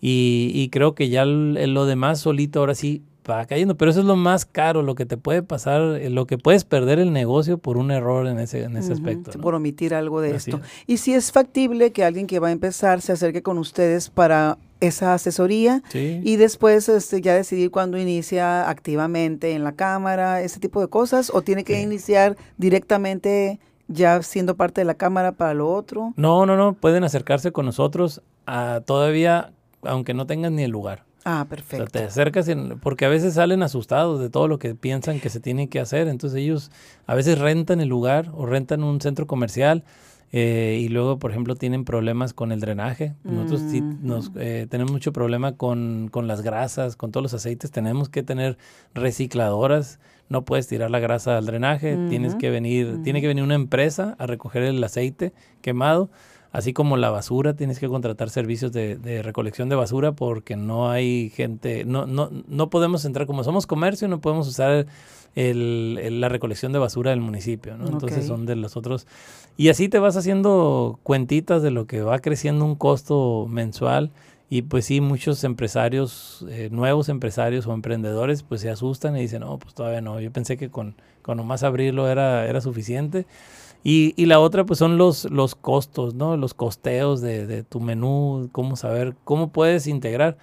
[0.00, 3.02] y, y creo que ya lo demás solito ahora sí
[3.34, 3.76] va cayendo.
[3.76, 6.64] Pero eso es lo más caro, lo que te puede pasar, eh, lo que puedes
[6.64, 9.38] perder el negocio por un error en ese, en ese aspecto.
[9.40, 10.60] Por omitir algo de esto.
[10.86, 14.58] Y si es factible que alguien que va a empezar se acerque con ustedes para
[14.80, 20.80] esa asesoría y después este, ya decidir cuándo inicia activamente en la cámara, ese tipo
[20.80, 25.72] de cosas, o tiene que iniciar directamente ya siendo parte de la cámara para lo
[25.72, 26.12] otro.
[26.16, 31.07] No, no, no, pueden acercarse con nosotros a, todavía, aunque no tengan ni el lugar.
[31.24, 31.86] Ah, perfecto.
[31.86, 32.48] te acercas
[32.80, 36.08] porque a veces salen asustados de todo lo que piensan que se tiene que hacer.
[36.08, 36.70] Entonces ellos
[37.06, 39.84] a veces rentan el lugar o rentan un centro comercial
[40.30, 43.14] eh, y luego, por ejemplo, tienen problemas con el drenaje.
[43.24, 47.70] Nosotros sí nos, eh, tenemos mucho problema con, con, las grasas, con todos los aceites.
[47.70, 48.58] Tenemos que tener
[48.94, 50.00] recicladoras.
[50.28, 51.96] No puedes tirar la grasa al drenaje.
[52.10, 56.10] Tienes que venir, tiene que venir una empresa a recoger el aceite quemado
[56.58, 61.30] así como la basura, tienes que contratar servicios de, recolección de basura porque no hay
[61.30, 64.86] gente, no, no, no podemos entrar, como somos comercio, no podemos usar
[65.36, 67.86] el, la recolección de basura del municipio, ¿no?
[67.86, 69.06] Entonces son de los otros.
[69.56, 74.10] Y así te vas haciendo cuentitas de lo que va creciendo un costo mensual.
[74.50, 79.40] Y pues sí, muchos empresarios, eh, nuevos empresarios o emprendedores, pues se asustan y dicen,
[79.40, 80.18] no, pues todavía no.
[80.18, 83.26] Yo pensé que con, con nomás abrirlo era, era suficiente.
[83.84, 86.36] Y, y, la otra, pues son los, los costos, ¿no?
[86.36, 90.36] Los costeos de, de, tu menú, cómo saber, cómo puedes integrar.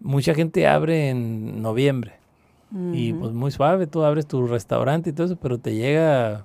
[0.00, 2.18] Mucha gente abre en noviembre
[2.92, 6.44] y pues muy suave, tú abres tu restaurante y todo eso, pero te llega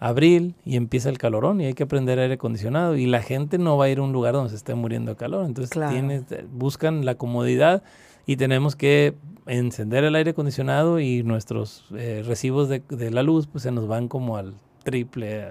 [0.00, 3.76] abril y empieza el calorón y hay que aprender aire acondicionado y la gente no
[3.76, 5.46] va a ir a un lugar donde se esté muriendo de calor.
[5.46, 7.84] Entonces tienes, buscan la comodidad
[8.26, 9.14] y tenemos que
[9.46, 13.86] encender el aire acondicionado y nuestros eh, recibos de, de la luz pues se nos
[13.86, 15.48] van como al triple.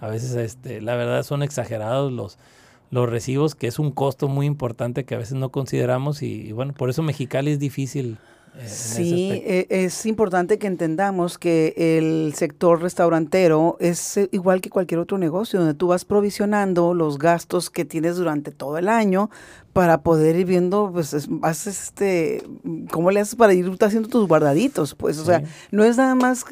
[0.00, 2.38] A veces, este, la verdad, son exagerados los,
[2.90, 6.74] los recibos, que es un costo muy importante que a veces no consideramos y, bueno,
[6.74, 8.18] por eso Mexicali es difícil.
[8.54, 14.68] Eh, sí, e, es importante que entendamos que el sector restaurantero es eh, igual que
[14.68, 19.30] cualquier otro negocio, donde tú vas provisionando los gastos que tienes durante todo el año
[19.72, 22.42] para poder ir viendo, pues, haces este,
[22.90, 24.94] ¿cómo le haces para ir haciendo tus guardaditos?
[24.94, 26.44] Pues, o sea, no es nada más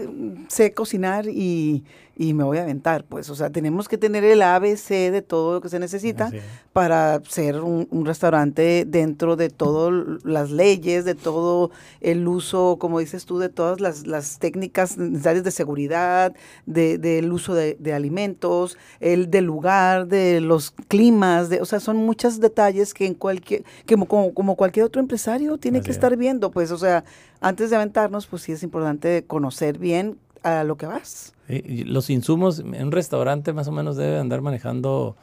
[0.48, 1.84] sé cocinar y,
[2.20, 5.54] y me voy a aventar, pues, o sea, tenemos que tener el ABC de todo
[5.54, 6.30] lo que se necesita
[6.74, 11.70] para ser un, restaurante dentro de todas las leyes, de todo
[12.02, 16.34] el uso, como dices tú, de todas las, las técnicas necesarias de seguridad,
[16.66, 21.80] de, del uso de, de, alimentos, el del lugar, de los climas, de, o sea,
[21.80, 26.14] son muchos detalles que en cualquier, que como, como cualquier otro empresario tiene que estar
[26.18, 27.02] viendo, pues, o sea,
[27.40, 31.34] antes de aventarnos, pues sí es importante conocer bien a lo que vas.
[31.48, 35.16] los insumos, en un restaurante más o menos debe andar manejando,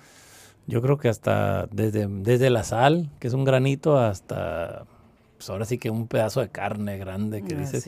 [0.67, 4.85] yo creo que hasta desde, desde la sal, que es un granito, hasta
[5.37, 7.87] pues ahora sí que un pedazo de carne grande que dices.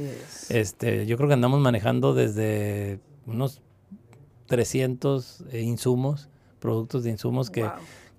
[0.50, 3.62] Este, yo creo que andamos manejando desde unos
[4.48, 7.68] 300 eh, insumos, productos de insumos que,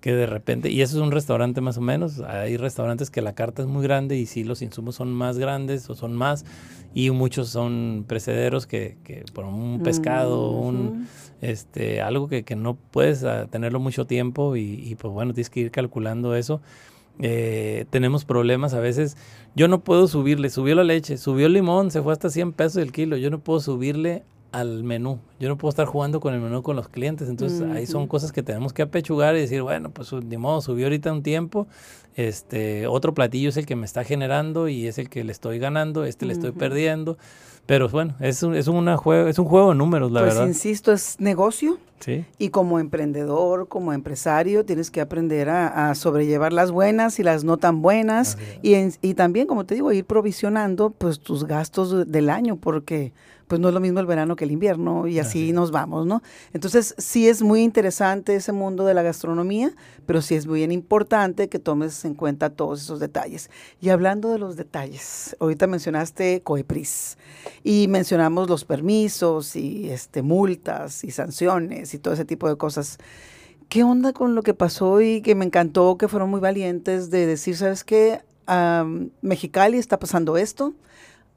[0.01, 3.35] que de repente, y eso es un restaurante más o menos, hay restaurantes que la
[3.35, 6.45] carta es muy grande y sí los insumos son más grandes o son más,
[6.95, 11.07] y muchos son precederos que, que por un pescado, un
[11.41, 15.51] este algo que, que no puedes ah, tenerlo mucho tiempo y, y, pues bueno, tienes
[15.51, 16.61] que ir calculando eso.
[17.23, 19.17] Eh, tenemos problemas a veces.
[19.55, 22.83] Yo no puedo subirle, subió la leche, subió el limón, se fue hasta 100 pesos
[22.83, 23.17] el kilo.
[23.17, 25.19] Yo no puedo subirle al menú.
[25.39, 27.29] Yo no puedo estar jugando con el menú con los clientes.
[27.29, 30.87] Entonces, ahí son cosas que tenemos que apechugar y decir, bueno, pues ni modo, subió
[30.87, 31.67] ahorita un tiempo.
[32.17, 35.59] Este, otro platillo es el que me está generando y es el que le estoy
[35.59, 37.17] ganando, este le estoy perdiendo.
[37.67, 40.49] Pero bueno, es un, es, una juego, es un juego de números, la pues verdad.
[40.49, 41.79] insisto, es negocio.
[42.01, 42.25] Sí.
[42.39, 47.59] Y como emprendedor, como empresario, tienes que aprender a, sobrellevar las buenas y las no
[47.59, 48.39] tan buenas.
[48.63, 53.13] Y, y también, como te digo, ir provisionando pues tus gastos del año, porque
[53.51, 56.23] pues no es lo mismo el verano que el invierno y así, nos vamos, ¿no?
[56.53, 59.75] Entonces sí es muy interesante ese mundo de la gastronomía,
[60.07, 63.51] pero sí es muy importante que tomes en cuenta todos esos detalles.
[63.81, 67.19] Y hablando de los detalles, ahorita mencionaste COEPRIS
[67.65, 72.99] y mencionamos los permisos y este multas y sanciones y todo ese tipo de cosas.
[73.69, 77.27] ¿Qué onda con lo que pasó y que me encantó que fueron muy valientes de
[77.27, 78.23] decir, ¿sabes qué?
[79.23, 80.73] Mexicali está pasando esto.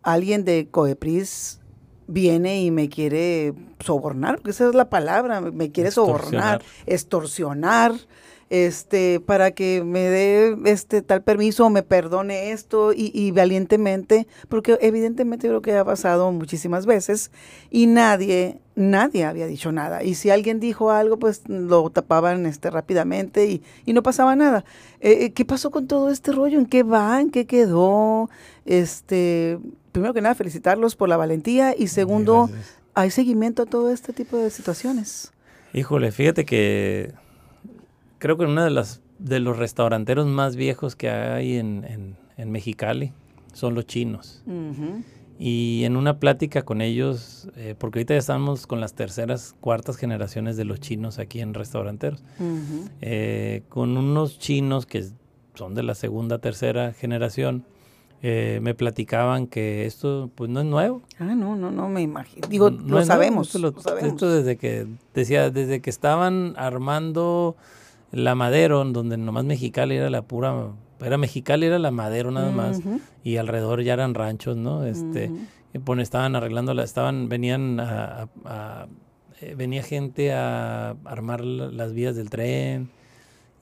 [0.04, 1.63] Alguien de COEPRIS
[2.08, 7.94] viene y me quiere sobornar, porque esa es la palabra, me quiere sobornar, extorsionar,
[8.50, 14.28] este, para que me dé este tal permiso o me perdone esto y, y, valientemente,
[14.48, 17.32] porque evidentemente yo creo que ha pasado muchísimas veces
[17.72, 20.04] y nadie, nadie había dicho nada.
[20.04, 24.66] Y si alguien dijo algo, pues lo tapaban este, rápidamente y, y no pasaba nada.
[25.00, 26.60] Eh, eh, ¿Qué pasó con todo este rollo?
[26.60, 27.22] ¿En qué va?
[27.22, 28.30] ¿En qué quedó?
[28.66, 29.58] Este,
[29.94, 32.50] primero que nada, felicitarlos por la valentía y segundo,
[32.94, 35.32] ¿hay seguimiento a todo este tipo de situaciones?
[35.74, 37.14] Híjole, fíjate que
[38.18, 43.14] creo que uno de, las, de los restauranteros más viejos que hay en, en, Mexicali
[43.54, 44.44] son los chinos.
[45.40, 49.98] Y en una plática con ellos, eh, porque ahorita ya estamos con las terceras, cuartas
[49.98, 52.24] generaciones de los chinos aquí en restauranteros,
[53.02, 55.06] eh, con unos chinos que
[55.56, 57.66] son de la segunda, tercera generación,
[58.26, 61.02] eh, me platicaban que esto pues no es nuevo.
[61.20, 62.48] Ah, no, no, no me imagino.
[62.48, 67.58] Digo, lo, sabemos, esto, desde que, decía, desde que estaban armando
[68.12, 70.70] la Madero, donde nomás Mexicali era la pura,
[71.02, 72.80] era Mexicali era la Madero nada más,
[73.26, 74.86] y alrededor ya eran ranchos, ¿no?
[74.86, 75.30] Este,
[76.00, 78.30] estaban arreglando, la, estaban, venían a,
[79.42, 82.90] eh, venía gente a armar las vías del tren,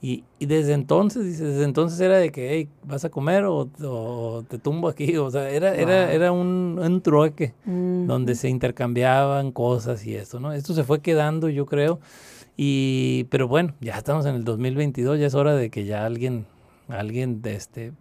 [0.04, 3.68] y, y, desde entonces, dice, desde entonces era de que, hey, ¿vas a comer o,
[4.48, 5.16] te tumbo aquí?
[5.16, 10.52] O sea, era, era, era un, un trueque donde se intercambiaban cosas y esto, ¿no?
[10.52, 12.00] Esto se fue quedando, yo creo.
[12.56, 16.46] Y, pero bueno, ya estamos en el 2022, ya es hora de que ya alguien,
[16.88, 17.92] alguien de este,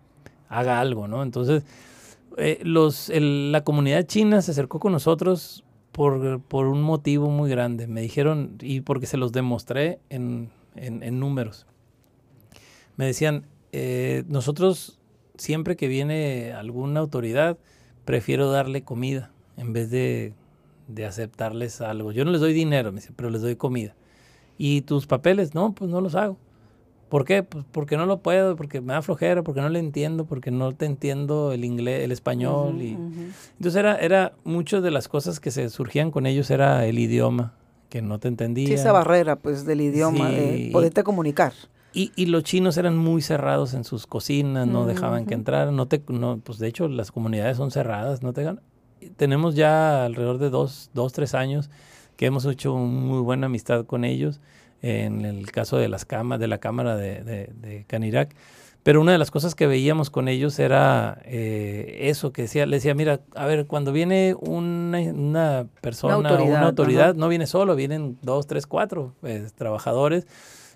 [0.49, 1.21] haga algo, ¿no?
[1.21, 1.63] Entonces,
[2.37, 7.85] eh, los, la comunidad china se acercó con nosotros por, por, un motivo muy grande.
[7.85, 11.67] Me dijeron, y porque se los demostré en, en, en números
[12.97, 14.99] me decían, eh, nosotros
[15.37, 17.57] siempre que viene alguna autoridad,
[18.05, 20.33] prefiero darle comida en vez de,
[21.05, 22.11] aceptarles algo.
[22.11, 23.95] Yo no les doy dinero, me pero les doy comida.
[24.57, 25.55] ¿Y tus papeles?
[25.55, 26.37] No, pues no los hago.
[27.09, 27.43] ¿Por qué?
[27.43, 30.73] Pues porque no lo puedo, porque me da flojera, porque no le entiendo, porque no
[30.73, 32.81] te entiendo el inglés, el español.
[32.81, 32.91] y...
[33.57, 37.53] Entonces era, era muchas de las cosas que se surgían con ellos era el idioma,
[37.89, 38.67] que no te entendía.
[38.67, 41.53] Sí, esa barrera pues del idioma, de poderte comunicar.
[41.93, 45.87] Y, y, los chinos eran muy cerrados en sus cocinas, no dejaban que entraran, no
[45.87, 48.49] te, no, pues de hecho las comunidades son cerradas, no te
[49.17, 51.69] Tenemos ya alrededor de dos, dos, tres años
[52.15, 54.39] que hemos hecho muy buena amistad con ellos,
[54.81, 58.35] en el caso de las camas, de la cámara de, de, Canirac.
[58.83, 62.77] Pero una de las cosas que veíamos con ellos era eh, eso, que decía, le
[62.77, 67.47] decía, mira, a ver, cuando viene una, una persona, una autoridad, una autoridad no viene
[67.47, 70.25] solo, vienen dos, tres, cuatro pues, trabajadores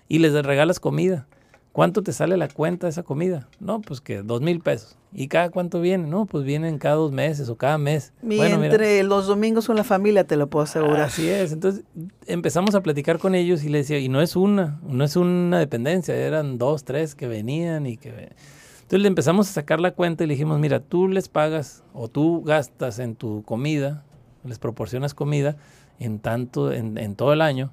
[0.08, 1.26] y les regalas comida.
[1.72, 3.48] ¿Cuánto te sale la cuenta de esa comida?
[3.60, 4.96] No, pues que dos mil pesos.
[5.12, 6.08] ¿Y cada cuánto viene?
[6.08, 8.14] No, pues vienen cada dos meses o cada mes.
[8.26, 11.02] Y entre los domingos con la familia, te lo puedo asegurar.
[11.02, 11.52] Así es.
[11.52, 11.84] Entonces
[12.26, 15.58] empezamos a platicar con ellos y les decía, y no es una, no es una
[15.58, 18.30] dependencia, eran dos, tres que venían y que...
[18.76, 22.08] Entonces le empezamos a sacar la cuenta y le dijimos, mira, tú les pagas o
[22.08, 24.02] tú gastas en tu comida
[24.46, 25.56] les proporcionas comida
[25.98, 27.70] en tanto, en, en todo el año.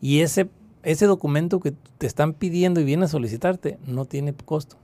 [0.00, 0.48] Y ese,
[0.84, 4.76] ese documento que te están pidiendo y viene a solicitarte no tiene costo.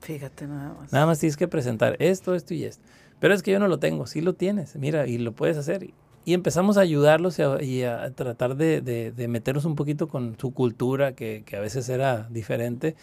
[0.00, 0.92] Fíjate nada más.
[0.92, 2.84] Nada más tienes que presentar esto, esto y esto.
[3.20, 5.90] Pero es que yo no lo tengo, sí lo tienes, mira, y lo puedes hacer.
[6.24, 11.14] Y empezamos a ayudarlos y a, tratar de, de, meternos un poquito con su cultura,
[11.14, 12.96] que, que a veces era diferente.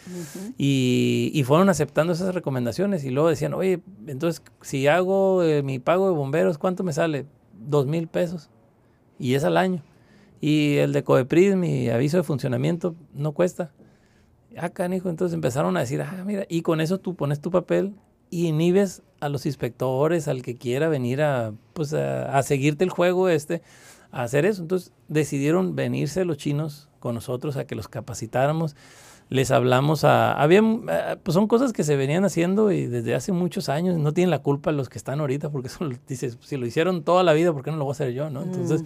[0.57, 5.79] y, y, fueron aceptando esas recomendaciones y luego decían, oye, entonces si hago eh, mi
[5.79, 7.25] pago de bomberos, ¿cuánto me sale?
[7.67, 8.49] Dos mil pesos.
[9.17, 9.81] Y es al año.
[10.41, 13.71] Y el de Codepris, mi aviso de funcionamiento, no cuesta.
[14.57, 17.93] Ah, canijo, entonces empezaron a decir, ah, mira, y con eso tú pones tu papel
[18.29, 23.29] y inhibes a los inspectores, al que quiera venir a, pues, a, seguirte el juego
[23.29, 23.61] este,
[24.11, 24.61] a hacer eso.
[24.61, 28.75] Entonces decidieron venirse los chinos con nosotros a que los capacitáramos
[29.29, 30.33] les hablamos a...
[30.33, 34.13] Había, eh, pues son cosas que se venían haciendo y desde hace muchos años, no
[34.13, 37.33] tienen la culpa los que están ahorita, porque eso dices, si lo hicieron toda la
[37.33, 38.29] vida, ¿por qué no lo voy a hacer yo?
[38.29, 38.43] ¿no?
[38.43, 38.83] Entonces,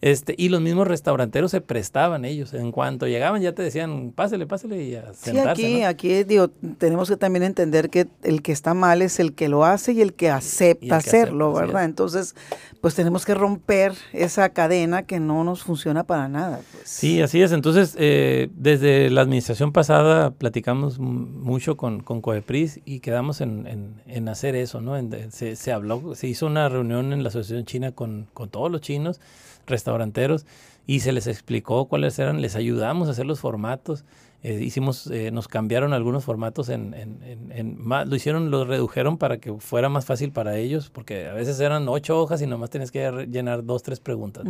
[0.00, 4.46] este, y los mismos restauranteros se prestaban ellos, en cuanto llegaban ya te decían, pásele,
[4.46, 5.62] pásele y a sentarse.
[5.62, 6.48] Sí, aquí, aquí digo,
[6.78, 10.00] tenemos que también entender que el que está mal es el que lo hace y
[10.00, 11.84] el que acepta hacerlo, ¿verdad?
[11.84, 12.34] Entonces,
[12.80, 16.60] pues tenemos que romper esa cadena que no nos funciona para nada.
[16.72, 16.88] Pues.
[16.88, 17.52] Sí, así es.
[17.52, 24.28] Entonces, eh, desde la administración pasada platicamos mucho con, con Coepris y quedamos en, en,
[24.28, 24.94] hacer eso, ¿no?
[25.30, 28.80] se, se, habló, se hizo una reunión en la Asociación China con, con todos los
[28.80, 29.20] chinos,
[29.66, 30.46] restauranteros,
[30.86, 34.04] y se les explicó cuáles eran, les ayudamos a hacer los formatos.
[34.46, 39.38] Eh, hicimos, eh, nos cambiaron algunos formatos en, en, en, lo hicieron, lo redujeron para
[39.38, 42.92] que fuera más fácil para ellos, porque a veces eran ocho hojas y nomás tienes
[42.92, 44.44] que llenar dos, tres preguntas.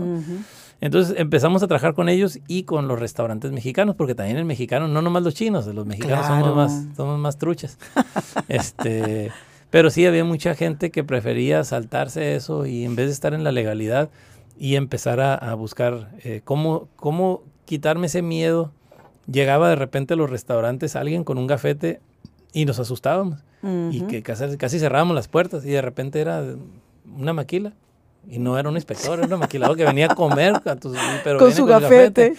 [0.82, 4.86] Entonces empezamos a trabajar con ellos y con los restaurantes mexicanos, porque también el mexicano,
[4.86, 7.78] no nomás los chinos, los mexicanos somos más, somos más truchas.
[8.48, 9.32] este,
[9.70, 13.44] pero sí había mucha gente que prefería saltarse eso y en vez de estar en
[13.44, 14.10] la legalidad
[14.58, 18.72] y empezar a, buscar eh, cómo, cómo quitarme ese miedo
[19.30, 22.00] llegaba de repente a los restaurantes alguien con un gafete
[22.52, 23.40] y nos asustábamos.
[23.90, 26.44] Y que casi, casi cerrábamos las puertas y de repente era
[27.16, 27.72] una maquila.
[28.28, 30.54] Y no era un inspector, era un maquilador que venía a comer
[31.22, 32.34] pero con su gafete.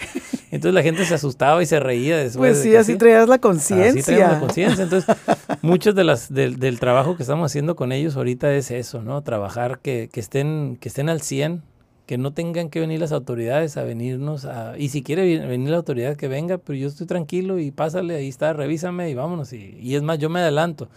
[0.51, 2.51] Entonces la gente se asustaba y se reía después.
[2.51, 3.89] Pues sí, así traías la conciencia.
[3.89, 4.83] Así traías la conciencia.
[4.83, 5.15] Entonces,
[5.61, 9.21] muchos de las, del, del, trabajo que estamos haciendo con ellos ahorita es eso, ¿no?
[9.21, 11.63] Trabajar que, que estén, que estén al 100
[12.07, 14.77] que no tengan que venir las autoridades a venirnos a...
[14.79, 18.29] Y si quiere venir la autoridad, que venga, pero yo estoy tranquilo y pásale, ahí
[18.29, 19.51] está, revísame y vámonos.
[19.51, 20.87] Y, y es más, yo me adelanto.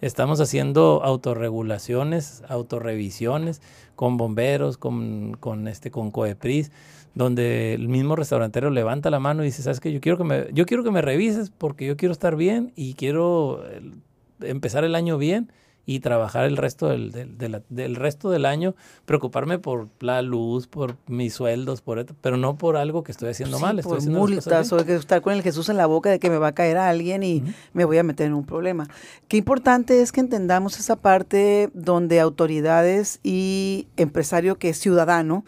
[0.00, 3.60] Estamos haciendo autorregulaciones, autorrevisiones
[3.96, 6.70] con bomberos, con, con, este, con COEPRIS,
[7.16, 9.92] donde el mismo restaurantero levanta la mano y dice, ¿sabes qué?
[9.92, 12.94] Yo quiero que me, yo quiero que me revises porque yo quiero estar bien y
[12.94, 13.64] quiero
[14.40, 15.50] empezar el año bien
[15.90, 17.10] y trabajar el resto del,
[17.68, 18.76] del, resto del año,
[19.06, 23.58] preocuparme por la luz, por mis sueldos, por pero no por algo que estoy haciendo
[23.58, 23.80] mal.
[23.80, 26.38] Estoy por multas o que estar con el Jesús en la boca de que me
[26.38, 28.86] va a caer a alguien y me voy a meter en un problema.
[29.26, 35.44] Qué importante es que entendamos esa parte donde autoridades y empresario que es ciudadano,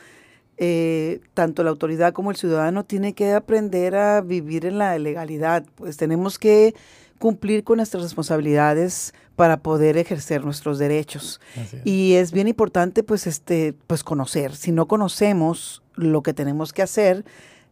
[0.57, 5.65] eh, tanto la autoridad como el ciudadano tiene que aprender a vivir en la legalidad.
[5.77, 6.75] Pues tenemos que
[7.23, 11.41] cumplir con nuestras responsabilidades para poder ejercer nuestros derechos.
[11.85, 14.57] Y es bien importante pues este pues conocer.
[14.57, 17.25] Si no conocemos lo que tenemos que hacer,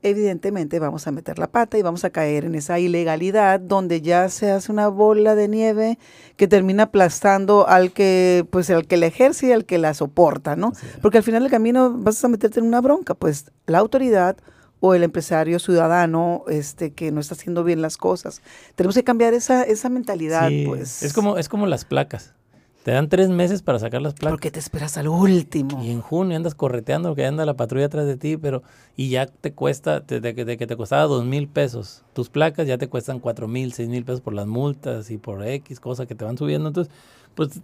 [0.03, 4.29] evidentemente vamos a meter la pata y vamos a caer en esa ilegalidad donde ya
[4.29, 5.99] se hace una bola de nieve
[6.37, 10.55] que termina aplastando al que pues al que la ejerce y al que la soporta,
[10.55, 10.75] ¿no?
[11.03, 14.37] Porque al final del camino vas a meterte en una bronca, pues la autoridad
[14.81, 18.43] o el empresario ciudadano este que no está haciendo bien las cosas.
[18.75, 21.03] Tenemos que cambiar esa, esa mentalidad, pues.
[21.03, 22.35] Es como, es como las placas.
[22.83, 24.33] Te dan tres meses para sacar las placas.
[24.33, 25.85] Porque te esperas al último.
[25.85, 28.63] Y en junio andas correteando, que anda la patrulla atrás de ti, pero
[28.97, 32.05] y ya te cuesta, de, que te costaba dos mil pesos.
[32.15, 35.47] Tus placas ya te cuestan cuatro mil, seis mil pesos por las multas y por
[35.47, 36.69] X, cosas que te van subiendo.
[36.69, 36.91] Entonces,
[37.35, 37.61] pues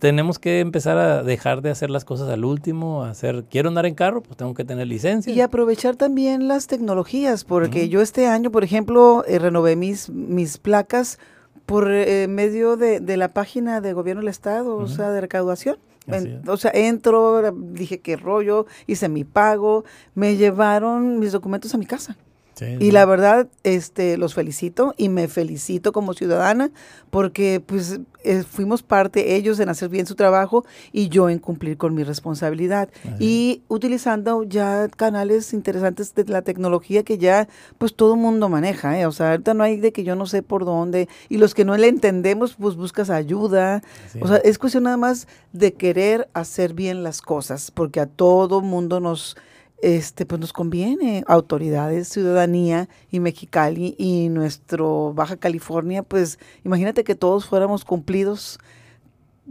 [0.00, 3.94] tenemos que empezar a dejar de hacer las cosas al último, hacer, quiero andar en
[3.94, 5.32] carro, pues tengo que tener licencia.
[5.32, 10.56] Y aprovechar también las tecnologías, porque yo este año, por ejemplo, eh, renové mis, mis
[10.56, 11.18] placas
[11.66, 15.76] por eh, medio de, de, la página de gobierno del estado, o sea, de recaudación.
[16.46, 19.84] o sea, entro, dije qué rollo, hice mi pago,
[20.14, 22.16] me llevaron mis documentos a mi casa.
[22.78, 26.70] Y la verdad, este, los felicito y me felicito como ciudadana
[27.10, 31.76] porque pues eh, fuimos parte ellos en hacer bien su trabajo y yo en cumplir
[31.76, 32.90] con mi responsabilidad.
[33.18, 37.48] Y utilizando ya canales interesantes de la tecnología que ya
[37.78, 39.06] pues todo mundo maneja, ¿eh?
[39.06, 41.64] o sea, ahorita no hay de que yo no sé por dónde y los que
[41.64, 43.82] no le entendemos pues buscas ayuda,
[44.20, 48.60] o sea, es cuestión nada más de querer hacer bien las cosas porque a todo
[48.60, 49.36] mundo nos
[49.82, 57.14] este, pues nos conviene, autoridades, ciudadanía y Mexicali y nuestro Baja California, pues imagínate que
[57.14, 58.58] todos fuéramos cumplidos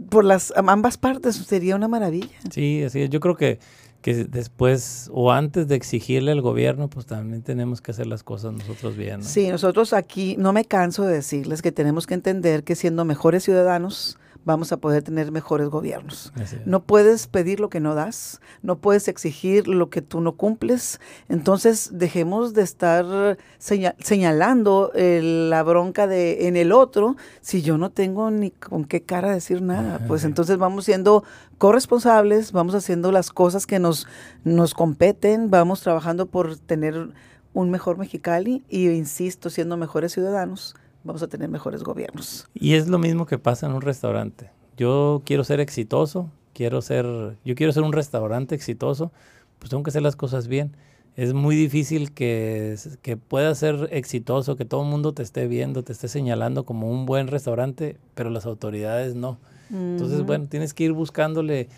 [0.08, 2.34] por las ambas partes, sería una maravilla.
[2.50, 3.10] Sí, así es.
[3.10, 3.58] Yo creo que,
[4.00, 8.52] que después o antes de exigirle al gobierno, pues también tenemos que hacer las cosas
[8.52, 9.22] nosotros bien.
[9.22, 13.44] Sí, nosotros aquí, no me canso de decirles que tenemos que entender que siendo mejores
[13.44, 16.32] ciudadanos, vamos a poder tener mejores gobiernos.
[16.64, 21.00] No puedes pedir lo que no das, no puedes exigir lo que tú no cumples.
[21.28, 28.30] Entonces dejemos de estar señalando la bronca de en el otro si yo no tengo
[28.30, 30.00] ni con qué cara decir nada.
[30.06, 31.24] Pues entonces vamos siendo
[31.58, 34.06] corresponsables, vamos haciendo las cosas que nos,
[34.44, 37.10] nos competen, vamos trabajando por tener
[37.52, 42.48] un mejor Mexicali y, insisto, siendo mejores ciudadanos vamos a tener mejores gobiernos.
[42.54, 44.50] Y es lo mismo que pasa en un restaurante.
[44.76, 47.06] Yo quiero ser exitoso, quiero ser,
[47.44, 49.12] yo quiero ser un restaurante exitoso,
[49.58, 50.76] pues tengo que hacer las cosas bien.
[51.16, 55.82] Es muy difícil que, que puedas ser exitoso, que todo el mundo te esté viendo,
[55.82, 59.38] te esté señalando como un buen restaurante, pero las autoridades no.
[59.70, 61.68] Entonces, bueno, tienes que ir buscándole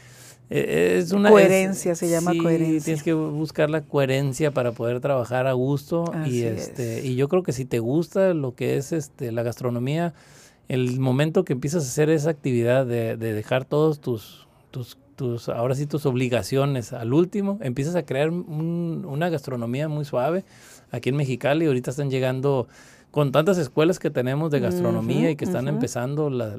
[0.50, 2.84] es una coherencia, se llama coherencia.
[2.84, 7.42] Tienes que buscar la coherencia para poder trabajar a gusto y este y yo creo
[7.42, 10.12] que si te gusta lo que es este la gastronomía,
[10.68, 15.74] el momento que empiezas a hacer esa actividad de, dejar todos tus tus tus ahora
[15.74, 20.44] sí tus obligaciones al último, empiezas a crear una gastronomía muy suave.
[20.90, 22.68] Aquí en Mexicali ahorita están llegando
[23.12, 26.58] con tantas escuelas que tenemos de gastronomía y que están empezando las,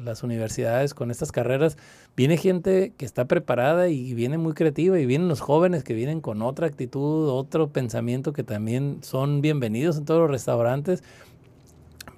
[0.00, 1.76] las, universidades con estas carreras,
[2.16, 6.22] viene gente que está preparada y viene muy creativa y vienen los jóvenes que vienen
[6.22, 11.04] con otra actitud, otro pensamiento que también son bienvenidos en todos los restaurantes.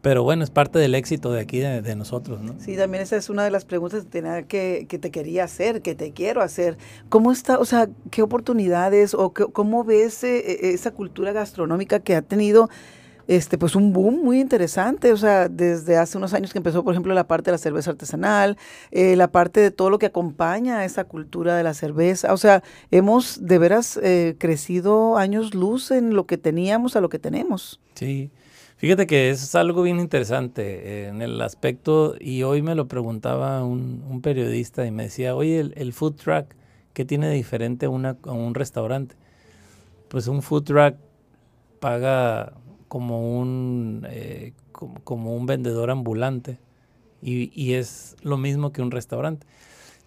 [0.03, 2.55] Pero bueno, es parte del éxito de aquí, de, nosotros, ¿no?
[2.61, 4.07] Sí, también esa es una de las preguntas
[4.47, 6.79] que, que, te quería hacer, que te quiero hacer.
[7.09, 12.15] ¿Cómo está, o sea, qué oportunidades o cómo ves eh, eh, esa cultura gastronómica que
[12.15, 12.71] ha tenido
[13.29, 16.95] este, pues un boom muy interesante, o sea, desde hace unos años que empezó, por
[16.95, 18.57] ejemplo, la parte de la cerveza artesanal,
[18.91, 22.39] eh, la parte de todo lo que acompaña a esa cultura de la cerveza, o
[22.39, 27.19] sea, hemos de veras eh, crecido años luz en lo que teníamos a lo que
[27.19, 27.81] tenemos.
[27.95, 28.31] Sí,
[28.79, 33.63] fíjate que es algo bien interesante eh, en el aspecto, y hoy me lo preguntaba
[33.63, 36.47] un, periodista y me decía, oye, el, food truck,
[36.95, 39.17] ¿qué tiene de diferente a, una, a un restaurante?
[40.09, 40.97] Pues un food truck
[41.79, 42.55] paga
[42.89, 46.59] como un, eh, como, un vendedor ambulante
[47.23, 49.47] y, y, es lo mismo que un restaurante.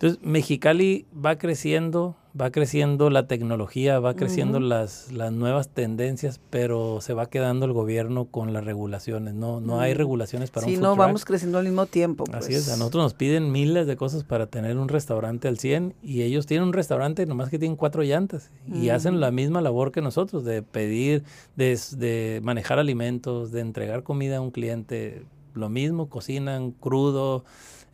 [0.01, 7.01] Entonces, Mexicali va creciendo, va creciendo la tecnología, va creciendo las, las nuevas tendencias, pero
[7.01, 9.35] se va quedando el gobierno con las regulaciones.
[9.35, 12.23] No, no hay regulaciones para un food no, vamos creciendo al mismo tiempo.
[12.33, 12.79] Así es, a pues.
[12.79, 16.69] nosotros nos piden miles de cosas para tener un restaurante al 100 y ellos tienen
[16.69, 20.63] un restaurante nomás que tienen cuatro llantas y hacen la misma labor que nosotros de
[20.63, 21.23] pedir,
[21.55, 25.21] de, de manejar alimentos, de entregar comida a un cliente.
[25.53, 27.43] Lo mismo, cocinan crudo,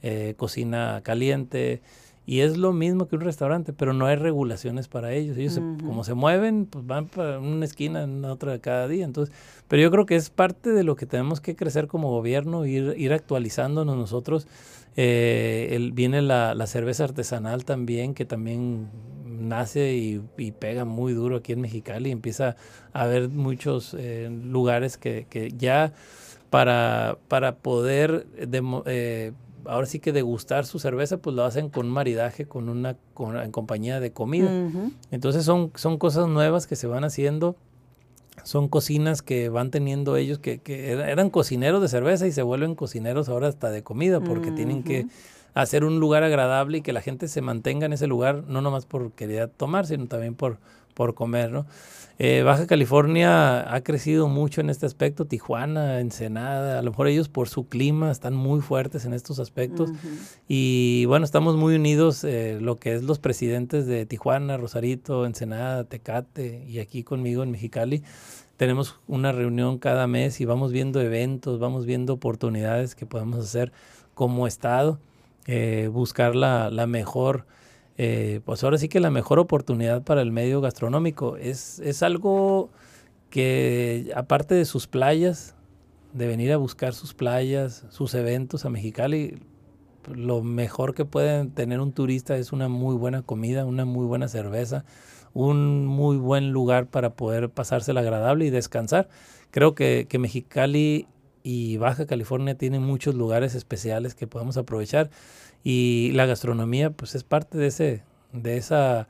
[0.02, 1.82] eh, cocina caliente.
[2.26, 5.38] Y es lo mismo que un restaurante, pero no hay regulaciones para ellos.
[5.38, 9.06] Ellos, como se mueven, pues van para una esquina, en otra cada día.
[9.06, 9.34] Entonces,
[9.70, 12.95] pero yo creo que es parte de lo que tenemos que crecer como gobierno, ir,
[12.98, 14.45] ir actualizándonos nosotros.
[14.98, 18.89] Eh, el, viene la, cerveza artesanal también, que también
[19.26, 22.12] nace y, pega muy duro aquí en Mexicali.
[22.12, 22.58] Empieza
[22.91, 25.93] a haber muchos eh, lugares que, que ya
[26.50, 29.32] para, para poder eh,
[29.68, 32.97] ahora sí que degustar su cerveza, pues lo hacen con maridaje, con una
[33.43, 34.49] en compañía de comida.
[35.11, 37.55] Entonces son, son cosas nuevas que se van haciendo.
[38.43, 42.76] Son cocinas que van teniendo ellos que, que eran cocineros de cerveza y se vuelven
[42.76, 45.07] cocineros ahora hasta de comida porque tienen que
[45.53, 48.86] hacer un lugar agradable y que la gente se mantenga en ese lugar, no nomás
[48.86, 50.59] por querer tomar, sino también por,
[50.93, 51.65] por comer, ¿no?
[52.20, 57.30] Eh, Baja California ha crecido mucho en este aspecto, Tijuana, Ensenada, a lo mejor ellos
[57.30, 59.91] por su clima están muy fuertes en estos aspectos
[60.47, 65.84] y bueno, estamos muy unidos, eh, lo que es los presidentes de Tijuana, Rosarito, Ensenada,
[65.84, 68.01] Tecate y aquí conmigo en Mexicali.
[68.57, 73.72] Tenemos una reunión cada mes y vamos viendo eventos, vamos viendo oportunidades que podemos hacer
[74.15, 74.99] como Estado,
[75.45, 77.45] eh, buscar la, la mejor
[77.98, 82.70] eh, pues ahora sí que la mejor oportunidad para el medio gastronómico es, es algo
[83.30, 85.56] que aparte de sus playas,
[86.14, 89.39] de venir a buscar sus playas, sus eventos a Mexicali,
[90.14, 94.28] lo mejor que puede tener un turista es una muy buena comida, una muy buena
[94.28, 94.86] cerveza,
[95.34, 99.10] un muy buen lugar para poder pasársela agradable y descansar.
[99.52, 101.08] Creo que, que Mexicali
[101.43, 105.10] y Baja California tienen muchos lugares especiales que podemos aprovechar
[105.64, 108.03] y la gastronomía pues es parte de ese
[108.34, 109.08] de esa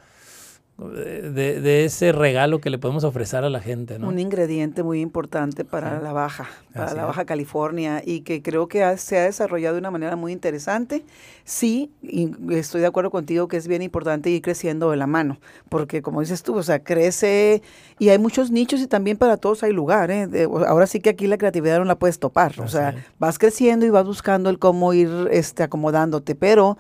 [0.77, 3.97] de, de, ese regalo que le podemos ofrecer a la gente.
[3.97, 4.09] ¿no?
[4.09, 8.95] Un ingrediente muy importante para la Baja, para la Baja California y que creo que
[8.97, 11.03] se ha desarrollado de una manera muy interesante.
[11.45, 15.39] Sí, y estoy de acuerdo contigo que es bien importante ir creciendo de la mano,
[15.69, 17.63] porque como dices tú, o sea, crece
[17.97, 20.11] y hay muchos nichos y también para todos hay lugar.
[20.11, 20.27] ¿eh?
[20.67, 23.89] ahora sí que aquí la creatividad no la puedes topar, o sea, vas creciendo y
[23.89, 26.77] vas buscando el cómo ir este, acomodándote, pero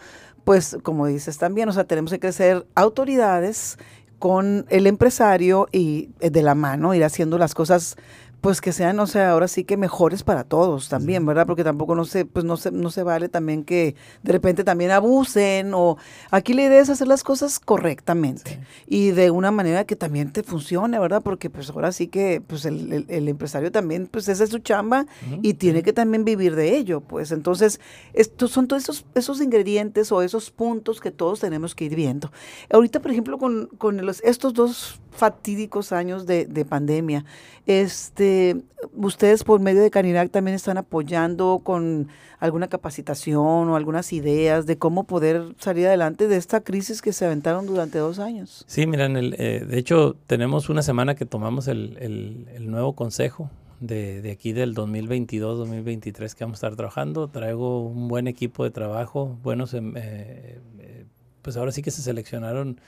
[0.47, 3.77] pues como dices también, o sea, tenemos que crecer autoridades
[4.17, 7.97] con el empresario y eh, de la mano, ir haciendo las cosas
[8.41, 11.47] pues que sean, o sea, ahora sí que mejores para todos también, ¿verdad?
[11.47, 14.91] Porque tampoco no se, pues no se, no se vale también que de repente también
[14.91, 15.97] abusen o
[16.29, 20.43] aquí la idea es hacer las cosas correctamente y de una manera que también te
[20.43, 21.21] funcione, ¿verdad?
[21.23, 25.07] Porque pues ahora sí que pues el, el, empresario también, pues esa es su chamba
[25.41, 27.79] y tiene que también vivir de ello, pues entonces
[28.13, 32.31] estos son todos esos, esos ingredientes o esos puntos que todos tenemos que ir viendo.
[32.71, 37.25] Ahorita, por ejemplo, con, con los, estos dos fatídicos años de, de pandemia,
[37.65, 38.55] este,
[38.93, 42.07] ustedes por medio de Canirac también están apoyando con
[42.39, 47.25] alguna capacitación o algunas ideas de cómo poder salir adelante de esta crisis que se
[47.25, 48.63] aventaron durante dos años.
[48.67, 53.49] Sí, miren, el, eh, de hecho tenemos una semana que tomamos el, el, nuevo consejo
[53.79, 57.27] de, de, aquí del 2022-2023 que vamos a estar trabajando.
[57.27, 61.05] Traigo un buen equipo de trabajo, buenos, em, eh, eh,
[61.41, 62.79] pues ahora sí que se seleccionaron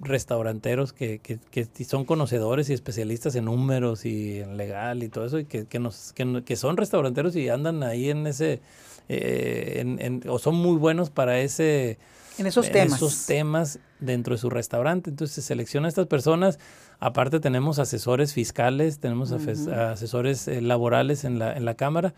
[0.00, 5.26] restauranteros que, que, que, son conocedores y especialistas en números y en legal y todo
[5.26, 8.60] eso, y que, que, nos, que, son restauranteros y andan ahí en ese,
[9.08, 11.98] eh, en, o son muy buenos para ese...
[12.38, 12.98] En esos temas.
[12.98, 15.10] esos temas dentro de su restaurante.
[15.10, 16.60] Entonces se selecciona a estas personas.
[17.00, 22.14] Aparte tenemos asesores fiscales, tenemos asesores eh, laborales en la, en la Cámara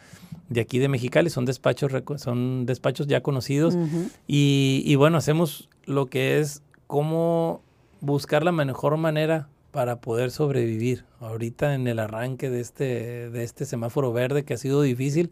[0.51, 1.31] de aquí de Mexicali.
[1.31, 3.79] Son despachos, son despachos ya conocidos.
[4.27, 7.63] y, y bueno, hacemos lo que es cómo
[8.01, 11.05] buscar la mejor manera para poder sobrevivir.
[11.21, 15.31] Ahorita en el arranque de este, de este semáforo verde que ha sido difícil.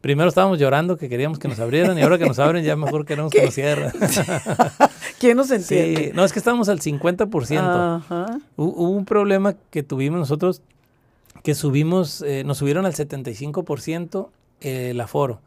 [0.00, 3.04] Primero estábamos llorando que queríamos que nos abrieran y ahora que nos abren ya mejor
[3.04, 3.90] queremos que nos cierren.
[5.18, 6.04] ¿Quién nos entiende?
[6.06, 6.10] Sí.
[6.14, 8.42] No, es que estábamos al 50%.
[8.56, 10.62] Hubo un problema que tuvimos nosotros
[11.42, 14.28] que subimos, eh, nos subieron al 75%
[14.60, 15.40] eh, el aforo.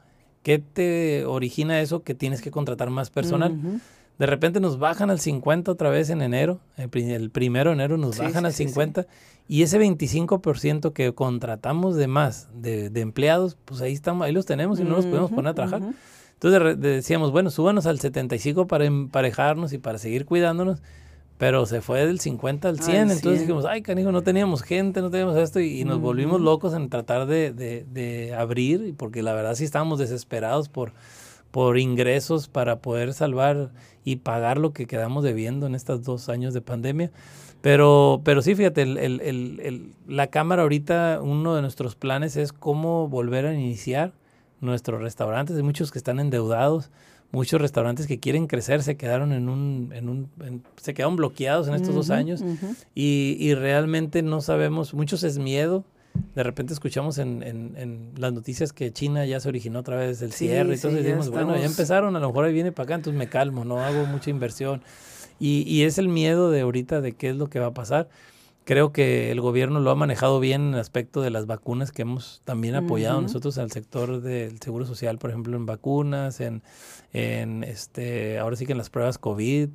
[0.43, 2.03] ¿Qué te origina eso?
[2.03, 3.82] Que tienes que contratar más personal.
[4.20, 8.20] De repente nos bajan al 50 otra vez en enero, el, primero de enero nos
[8.20, 9.07] bajan al 50
[9.47, 14.80] y ese 25% que contratamos de más de, empleados, pues ahí estamos, ahí los tenemos
[14.80, 15.82] y no los podemos poner a trabajar.
[16.34, 20.82] Entonces decíamos, bueno, súbanos al 75 para emparejarnos y para seguir cuidándonos,
[21.38, 25.09] pero se fue del 50 al 100, entonces dijimos, ay, canijo, no teníamos gente, no
[25.09, 29.55] teníamos esto, y, nos volvimos locos en tratar de, de, de, abrir, porque la verdad
[29.55, 30.93] sí estábamos desesperados por
[31.51, 33.72] por ingresos para poder salvar
[34.04, 37.12] y pagar lo que quedamos debiendo en estos dos años de pandemia.
[37.62, 42.54] Pero, pero sí, fíjate, el, el, el, la Cámara ahorita, uno de nuestros planes es
[42.54, 44.14] cómo volver a iniciar
[44.62, 45.56] nuestros restaurantes.
[45.56, 46.89] Hay muchos que están endeudados,
[47.32, 50.30] muchos restaurantes que quieren crecer se quedaron en un, en un
[50.78, 52.43] se quedaron bloqueados en estos dos años
[52.93, 55.86] y, y, realmente no sabemos, muchos es miedo,
[56.36, 60.32] de repente escuchamos en, en, las noticias que China ya se originó otra vez el
[60.32, 63.18] cierre, y entonces decimos, bueno, ya empezaron, a lo mejor ahí viene para acá, entonces
[63.18, 64.82] me calmo, no hago mucha inversión.
[65.39, 68.09] Y, y, es el miedo de ahorita de qué es lo que va a pasar.
[68.64, 72.03] Creo que el gobierno lo ha manejado bien en el aspecto de las vacunas que
[72.03, 76.62] hemos también apoyado nosotros al sector del seguro social, por ejemplo, en vacunas, en,
[77.12, 79.70] en este, ahora sí que en las pruebas COVID.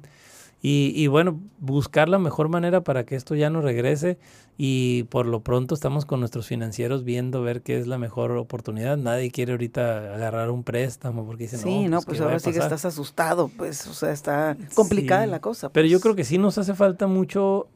[0.62, 4.18] Y, y, bueno, buscar la mejor manera para que esto ya no regrese
[4.58, 8.96] y por lo pronto estamos con nuestros financieros viendo ver qué es la mejor oportunidad.
[8.96, 12.58] Nadie quiere ahorita agarrar un préstamo porque dicen, sí, no, pues, pues ahora sí que
[12.58, 15.68] estás asustado, pues, o sea, está complicada la cosa.
[15.70, 16.02] Pero yo pues.
[16.04, 17.68] creo que sí nos hace falta mucho,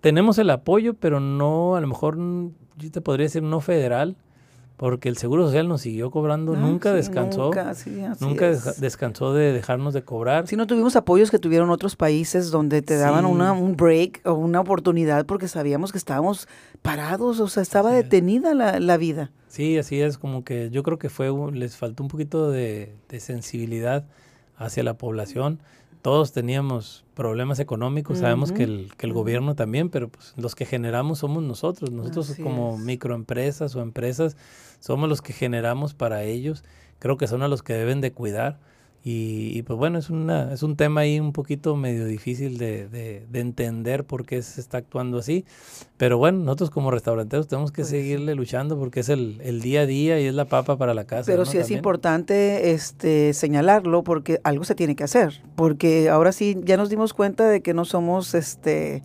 [0.00, 4.16] tenemos el apoyo, pero no, a lo mejor, yo te podría decir no federal,
[4.82, 7.72] porque el Seguro Social nos siguió cobrando, ah, nunca descansó, nunca,
[8.18, 10.48] nunca descansó de dejarnos de cobrar.
[10.48, 14.32] Sí, no tuvimos apoyos que tuvieron otros países donde te daban una, un break o
[14.32, 16.48] una oportunidad porque sabíamos que estábamos
[16.82, 19.30] parados, o sea, estaba detenida la, la, vida.
[19.46, 23.20] Sí, así es, como que yo creo que fue, les faltó un poquito de, de
[23.20, 24.04] sensibilidad
[24.56, 25.60] hacia la población
[26.02, 30.66] todos teníamos problemas económicos, sabemos que el, que el gobierno también, pero pues los que
[30.66, 34.36] generamos somos nosotros, nosotros como microempresas o empresas
[34.80, 36.64] somos los que generamos para ellos,
[36.98, 38.58] creo que son a los que deben de cuidar
[39.04, 43.40] y, pues bueno, es, una, es un tema ahí un poquito medio difícil de, de,
[43.40, 45.44] entender por qué se está actuando así.
[45.96, 49.80] Pero bueno, nosotros como restauranteros tenemos que pues seguirle luchando porque es el, el, día
[49.80, 51.24] a día y es la papa para la casa.
[51.26, 55.42] Pero sí es importante este, señalarlo porque algo se tiene que hacer.
[55.56, 58.34] Porque ahora sí ya nos dimos cuenta de que no somos...
[58.34, 59.02] este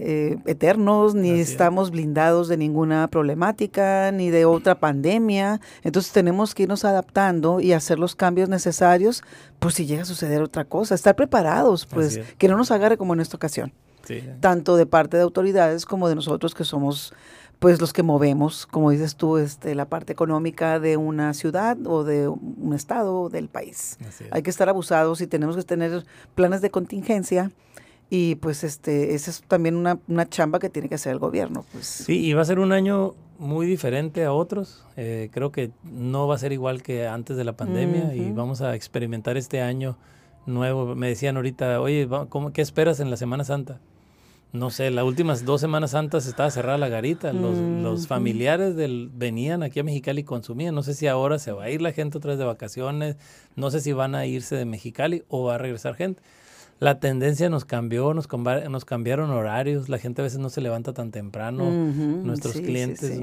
[0.00, 5.60] eh, eternos, ni estamos blindados de ninguna problemática, ni de otra pandemia.
[5.82, 9.22] Entonces tenemos que irnos adaptando y hacer los cambios necesarios
[9.58, 10.94] por si llega a suceder otra cosa.
[10.94, 13.72] Estar preparados, pues, que no nos agarre como en esta ocasión.
[14.40, 17.12] Tanto de parte de autoridades como de nosotros que somos
[17.58, 22.04] pues los que movemos, como dices tú, este, la parte económica de una ciudad o
[22.04, 23.98] de un estado o del país.
[24.30, 26.04] Hay que estar abusados y tenemos que tener
[26.36, 27.50] planes de contingencia
[28.10, 31.64] y pues este esa es también una, una, chamba que tiene que hacer el gobierno.
[31.72, 31.86] Pues.
[31.86, 34.84] Sí, y va a ser un año muy diferente a otros.
[34.96, 38.62] Eh, creo que no va a ser igual que antes de la pandemia y vamos
[38.62, 39.96] a experimentar este año
[40.46, 40.94] nuevo.
[40.94, 43.78] Me decían ahorita, oye, ¿cómo, ¿qué esperas en la Semana Santa?
[44.50, 47.34] No sé, las últimas dos Semanas Santas estaba cerrada la garita.
[47.34, 50.74] Los, los familiares del, venían aquí a Mexicali y consumían.
[50.74, 53.18] No sé si ahora se va a ir la gente otra vez de vacaciones.
[53.56, 56.22] No sé si van a irse de Mexicali o va a regresar gente
[56.80, 58.28] la tendencia nos cambió, nos,
[58.70, 63.20] nos cambiaron horarios, la gente a veces no se levanta tan temprano, nuestros clientes.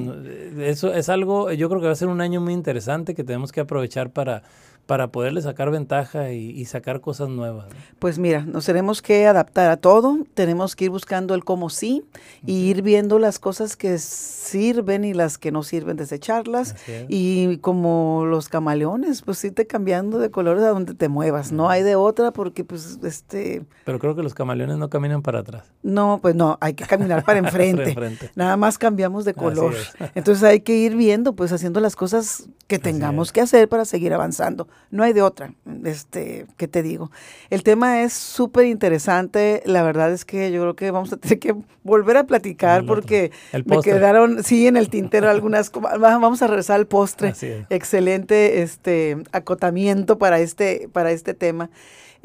[0.58, 3.52] Eso es algo, yo creo que va a ser un año muy interesante que tenemos
[3.52, 4.44] que aprovechar para
[4.86, 7.66] para poderle sacar ventaja y, sacar cosas nuevas.
[8.00, 12.04] Pues mira, nos tenemos que adaptar a todo, tenemos que ir buscando el cómo sí
[12.46, 16.76] y ir viendo las cosas que sirven y las que no sirven, desecharlas
[17.08, 21.84] y como los camaleones, pues irte cambiando de colores a donde te muevas, no hay
[21.84, 23.66] de otra porque pues este...
[23.86, 25.64] Pero creo que los camaleones no caminan para atrás.
[25.84, 27.96] No, pues no, hay que caminar para enfrente,
[28.36, 29.76] nada más cambiamos de color.
[30.16, 34.14] Entonces hay que ir viendo, pues haciendo las cosas que tengamos que hacer para seguir
[34.14, 35.54] avanzando no hay de otra,
[35.84, 37.12] este, ¿qué te digo?
[37.50, 41.40] El tema es súper interesante, la verdad es que yo creo que vamos a tener
[41.40, 43.32] que volver a platicar porque
[43.66, 47.34] me quedaron, sí, en el tintero algunas, vamos a regresar al postre,
[47.70, 51.70] excelente este acotamiento para este, para este tema.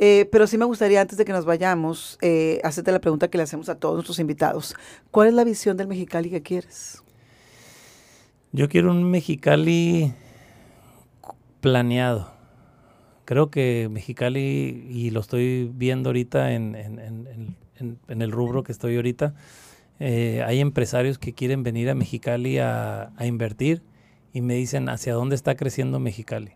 [0.02, 3.36] Eh, pero sí me gustaría, antes de que nos vayamos, eh, hacerte la pregunta que
[3.36, 4.74] le hacemos a todos nuestros invitados.
[5.10, 7.02] ¿Cuál es la visión del Mexicali que quieres?
[8.52, 10.14] Yo quiero un Mexicali
[11.60, 12.40] planeado
[13.30, 16.74] creo que Mexicali, y lo estoy viendo ahorita en,
[18.08, 19.34] el rubro que estoy ahorita,
[20.00, 23.84] eh, hay empresarios que quieren venir a Mexicali a, invertir
[24.32, 26.54] y me dicen hacia dónde está creciendo Mexicali.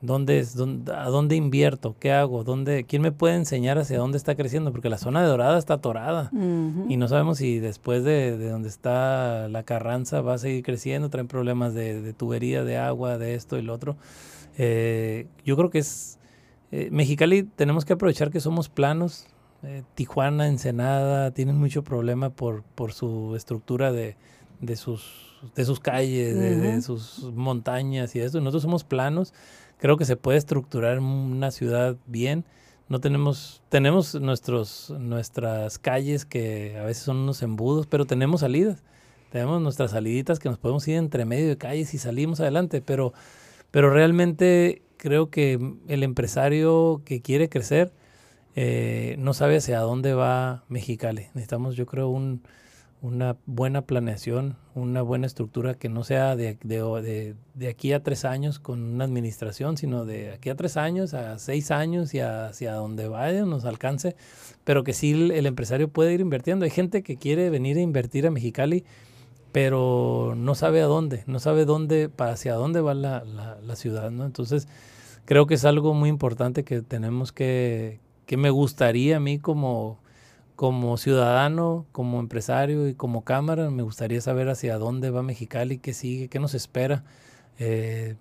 [0.00, 1.96] ¿Dónde es, ¿A dónde invierto?
[1.98, 2.44] ¿Qué hago?
[2.44, 4.70] ¿Dónde, ¿Quién me puede enseñar hacia dónde está creciendo?
[4.70, 8.68] Porque la zona de Dorada está atorada y no sabemos si después de, de, donde
[8.68, 13.34] está la Carranza va a seguir creciendo, traen problemas de, de tubería, de agua, de
[13.34, 13.96] esto y lo otro.
[14.56, 16.18] Eh, yo creo que es
[16.70, 19.26] eh, Mexicali tenemos que aprovechar que somos planos.
[19.62, 24.16] Eh, Tijuana, Ensenada tienen mucho problema por, por su estructura de,
[24.60, 28.38] de, sus, de sus calles, de, sus montañas y eso.
[28.40, 29.32] Nosotros somos planos.
[29.78, 32.44] Creo que se puede estructurar una ciudad bien.
[32.88, 38.82] No tenemos, tenemos nuestros, nuestras calles que a veces son unos embudos, pero tenemos salidas.
[39.30, 43.12] Tenemos nuestras saliditas que nos podemos ir entre medio de calles y salimos adelante, pero
[43.70, 45.58] pero realmente creo que
[45.88, 47.92] el empresario que quiere crecer
[48.56, 51.26] eh, no sabe hacia dónde va Mexicali.
[51.34, 52.42] Necesitamos, yo creo, un,
[53.00, 58.24] una buena planeación, una buena estructura que no sea de, de, de, aquí a tres
[58.24, 62.74] años con una administración, sino de aquí a tres años, a seis años y hacia
[62.74, 64.16] donde vaya nos alcance,
[64.64, 66.64] pero que sí el, empresario puede ir invirtiendo.
[66.64, 68.84] Hay gente que quiere venir a invertir a Mexicali
[69.50, 74.26] pero no sabe a dónde, no sabe dónde, hacia dónde va la, la, ciudad, ¿no?
[74.26, 74.68] Entonces,
[75.24, 80.00] creo que es algo muy importante que tenemos que, que me gustaría a mí como,
[80.58, 85.94] como ciudadano, como empresario y como cámara, me gustaría saber hacia dónde va Mexicali, qué
[85.94, 87.04] sigue, qué nos espera.
[87.60, 88.16] Eh,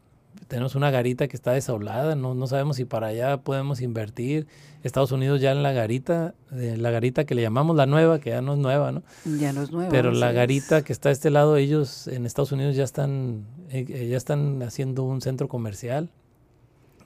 [0.47, 4.45] tenemos una garita que está desaulada, no, no sabemos si para allá podemos invertir.
[4.83, 8.29] Estados Unidos ya en la garita, eh, la garita que le llamamos la nueva, que
[8.29, 9.01] ya no es nueva, ¿no?
[9.39, 9.89] Ya no es nueva.
[9.89, 14.09] Pero la garita que está a este lado, ellos en Estados Unidos ya están, eh,
[14.11, 16.11] ya están haciendo un centro comercial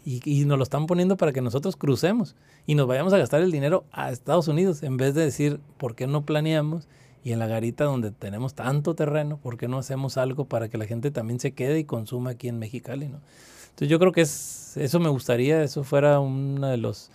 [0.03, 2.35] y, y, nos lo están poniendo para que nosotros crucemos
[2.65, 5.95] y nos vayamos a gastar el dinero a Estados Unidos en vez de decir, ¿por
[5.95, 6.87] qué no planeamos?
[7.23, 10.79] Y en la garita donde tenemos tanto terreno, ¿por qué no hacemos algo para que
[10.79, 13.09] la gente también se quede y consuma aquí en Mexicali?
[13.09, 13.21] ¿no?
[13.69, 17.11] Entonces yo creo que es, eso me gustaría, eso fuera uno de los,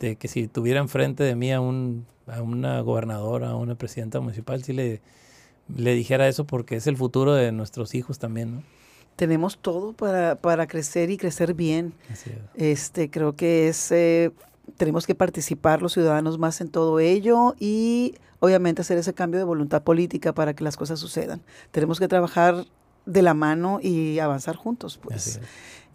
[0.00, 4.18] de que si tuviera enfrente de mí a, un, a una gobernadora, a una presidenta
[4.20, 5.00] municipal, sí le,
[5.74, 8.62] le dijera eso porque es el futuro de nuestros hijos también, ¿no?
[9.16, 11.94] Tenemos todo para, para crecer y crecer bien.
[12.54, 14.32] Este, creo que es, eh,
[14.76, 19.44] tenemos que participar los ciudadanos más en todo ello y obviamente hacer ese cambio de
[19.44, 21.42] voluntad política para que las cosas sucedan.
[21.70, 22.66] Tenemos que trabajar
[23.06, 25.40] de la mano y avanzar juntos, pues.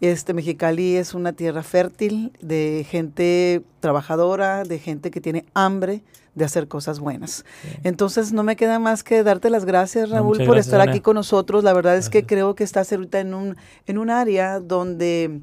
[0.00, 6.02] Este Mexicali es una tierra fértil de gente trabajadora, de gente que tiene hambre
[6.34, 7.44] de hacer cosas buenas.
[7.84, 11.64] Entonces no me queda más que darte las gracias, Raúl, por estar aquí con nosotros.
[11.64, 15.42] La verdad es que creo que estás ahorita en un en un área donde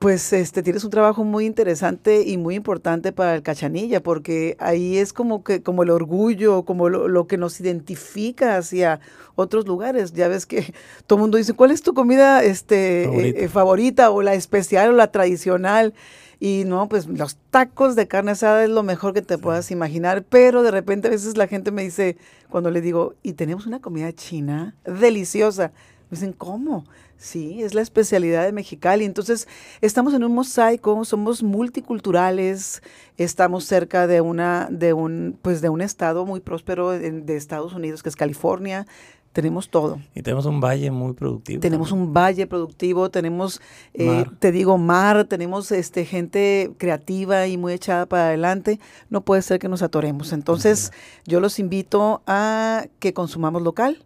[0.00, 4.96] pues este tienes un trabajo muy interesante y muy importante para el Cachanilla, porque ahí
[4.96, 9.00] es como que como el orgullo, como lo, que nos identifica hacia
[9.34, 10.14] otros lugares.
[10.14, 10.72] Ya ves que
[11.06, 14.10] todo el mundo dice, ¿cuál es tu comida este eh, favorita?
[14.10, 15.92] o la especial o la tradicional?
[16.40, 20.24] Y no, pues los tacos de carne asada es lo mejor que te puedas imaginar,
[20.26, 22.16] pero de repente a veces la gente me dice,
[22.48, 25.72] cuando le digo, y tenemos una comida china deliciosa,
[26.08, 26.86] me dicen, ¿cómo?
[27.20, 29.04] Sí, es la especialidad de Mexicali.
[29.04, 29.46] Entonces,
[29.82, 32.82] estamos en un mosaico, somos multiculturales,
[33.18, 38.02] estamos cerca de una, de un, pues de un estado muy próspero de, Estados Unidos,
[38.02, 38.86] que es California.
[39.34, 40.00] Tenemos todo.
[40.14, 41.60] Y tenemos un valle muy productivo.
[41.60, 43.60] Tenemos un valle productivo, tenemos,
[43.92, 48.80] eh, te digo, mar, tenemos este, gente creativa y muy echada para adelante.
[49.10, 50.32] No puede ser que nos atoremos.
[50.32, 50.90] Entonces,
[51.26, 54.02] yo los invito a que consumamos local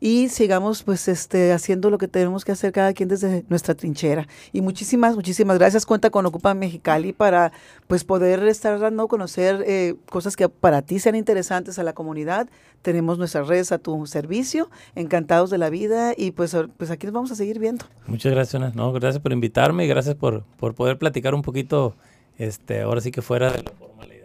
[0.00, 4.26] y sigamos pues este haciendo lo que tenemos que hacer cada quien desde nuestra trinchera.
[4.52, 5.86] Y muchísimas, muchísimas gracias.
[5.86, 7.52] Cuenta con Ocupa Mexicali para
[7.86, 11.94] pues poder estar dando a conocer eh, cosas que para ti sean interesantes a la
[11.94, 12.48] comunidad.
[12.82, 17.14] Tenemos nuestras redes a tu servicio, encantados de la vida y pues, pues aquí nos
[17.14, 17.84] vamos a seguir viendo.
[18.06, 21.96] Muchas gracias, no, gracias por invitarme y gracias por, por poder platicar un poquito,
[22.38, 24.15] este, ahora sí que fuera de la formalidad.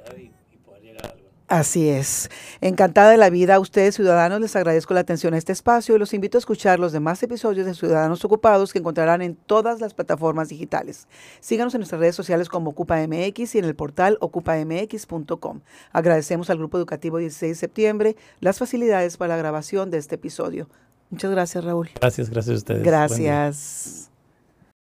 [1.51, 2.29] Así es.
[2.61, 5.99] Encantada de la vida a ustedes, ciudadanos, les agradezco la atención a este espacio y
[5.99, 9.93] los invito a escuchar los demás episodios de Ciudadanos Ocupados que encontrarán en todas las
[9.93, 11.09] plataformas digitales.
[11.41, 15.59] Síganos en nuestras redes sociales como OcupaMX y en el portal ocupamx.com.
[15.91, 20.69] Agradecemos al Grupo Educativo 16 de septiembre las facilidades para la grabación de este episodio.
[21.09, 21.89] Muchas gracias, Raúl.
[21.99, 22.83] Gracias, gracias a ustedes.
[22.83, 24.10] Gracias.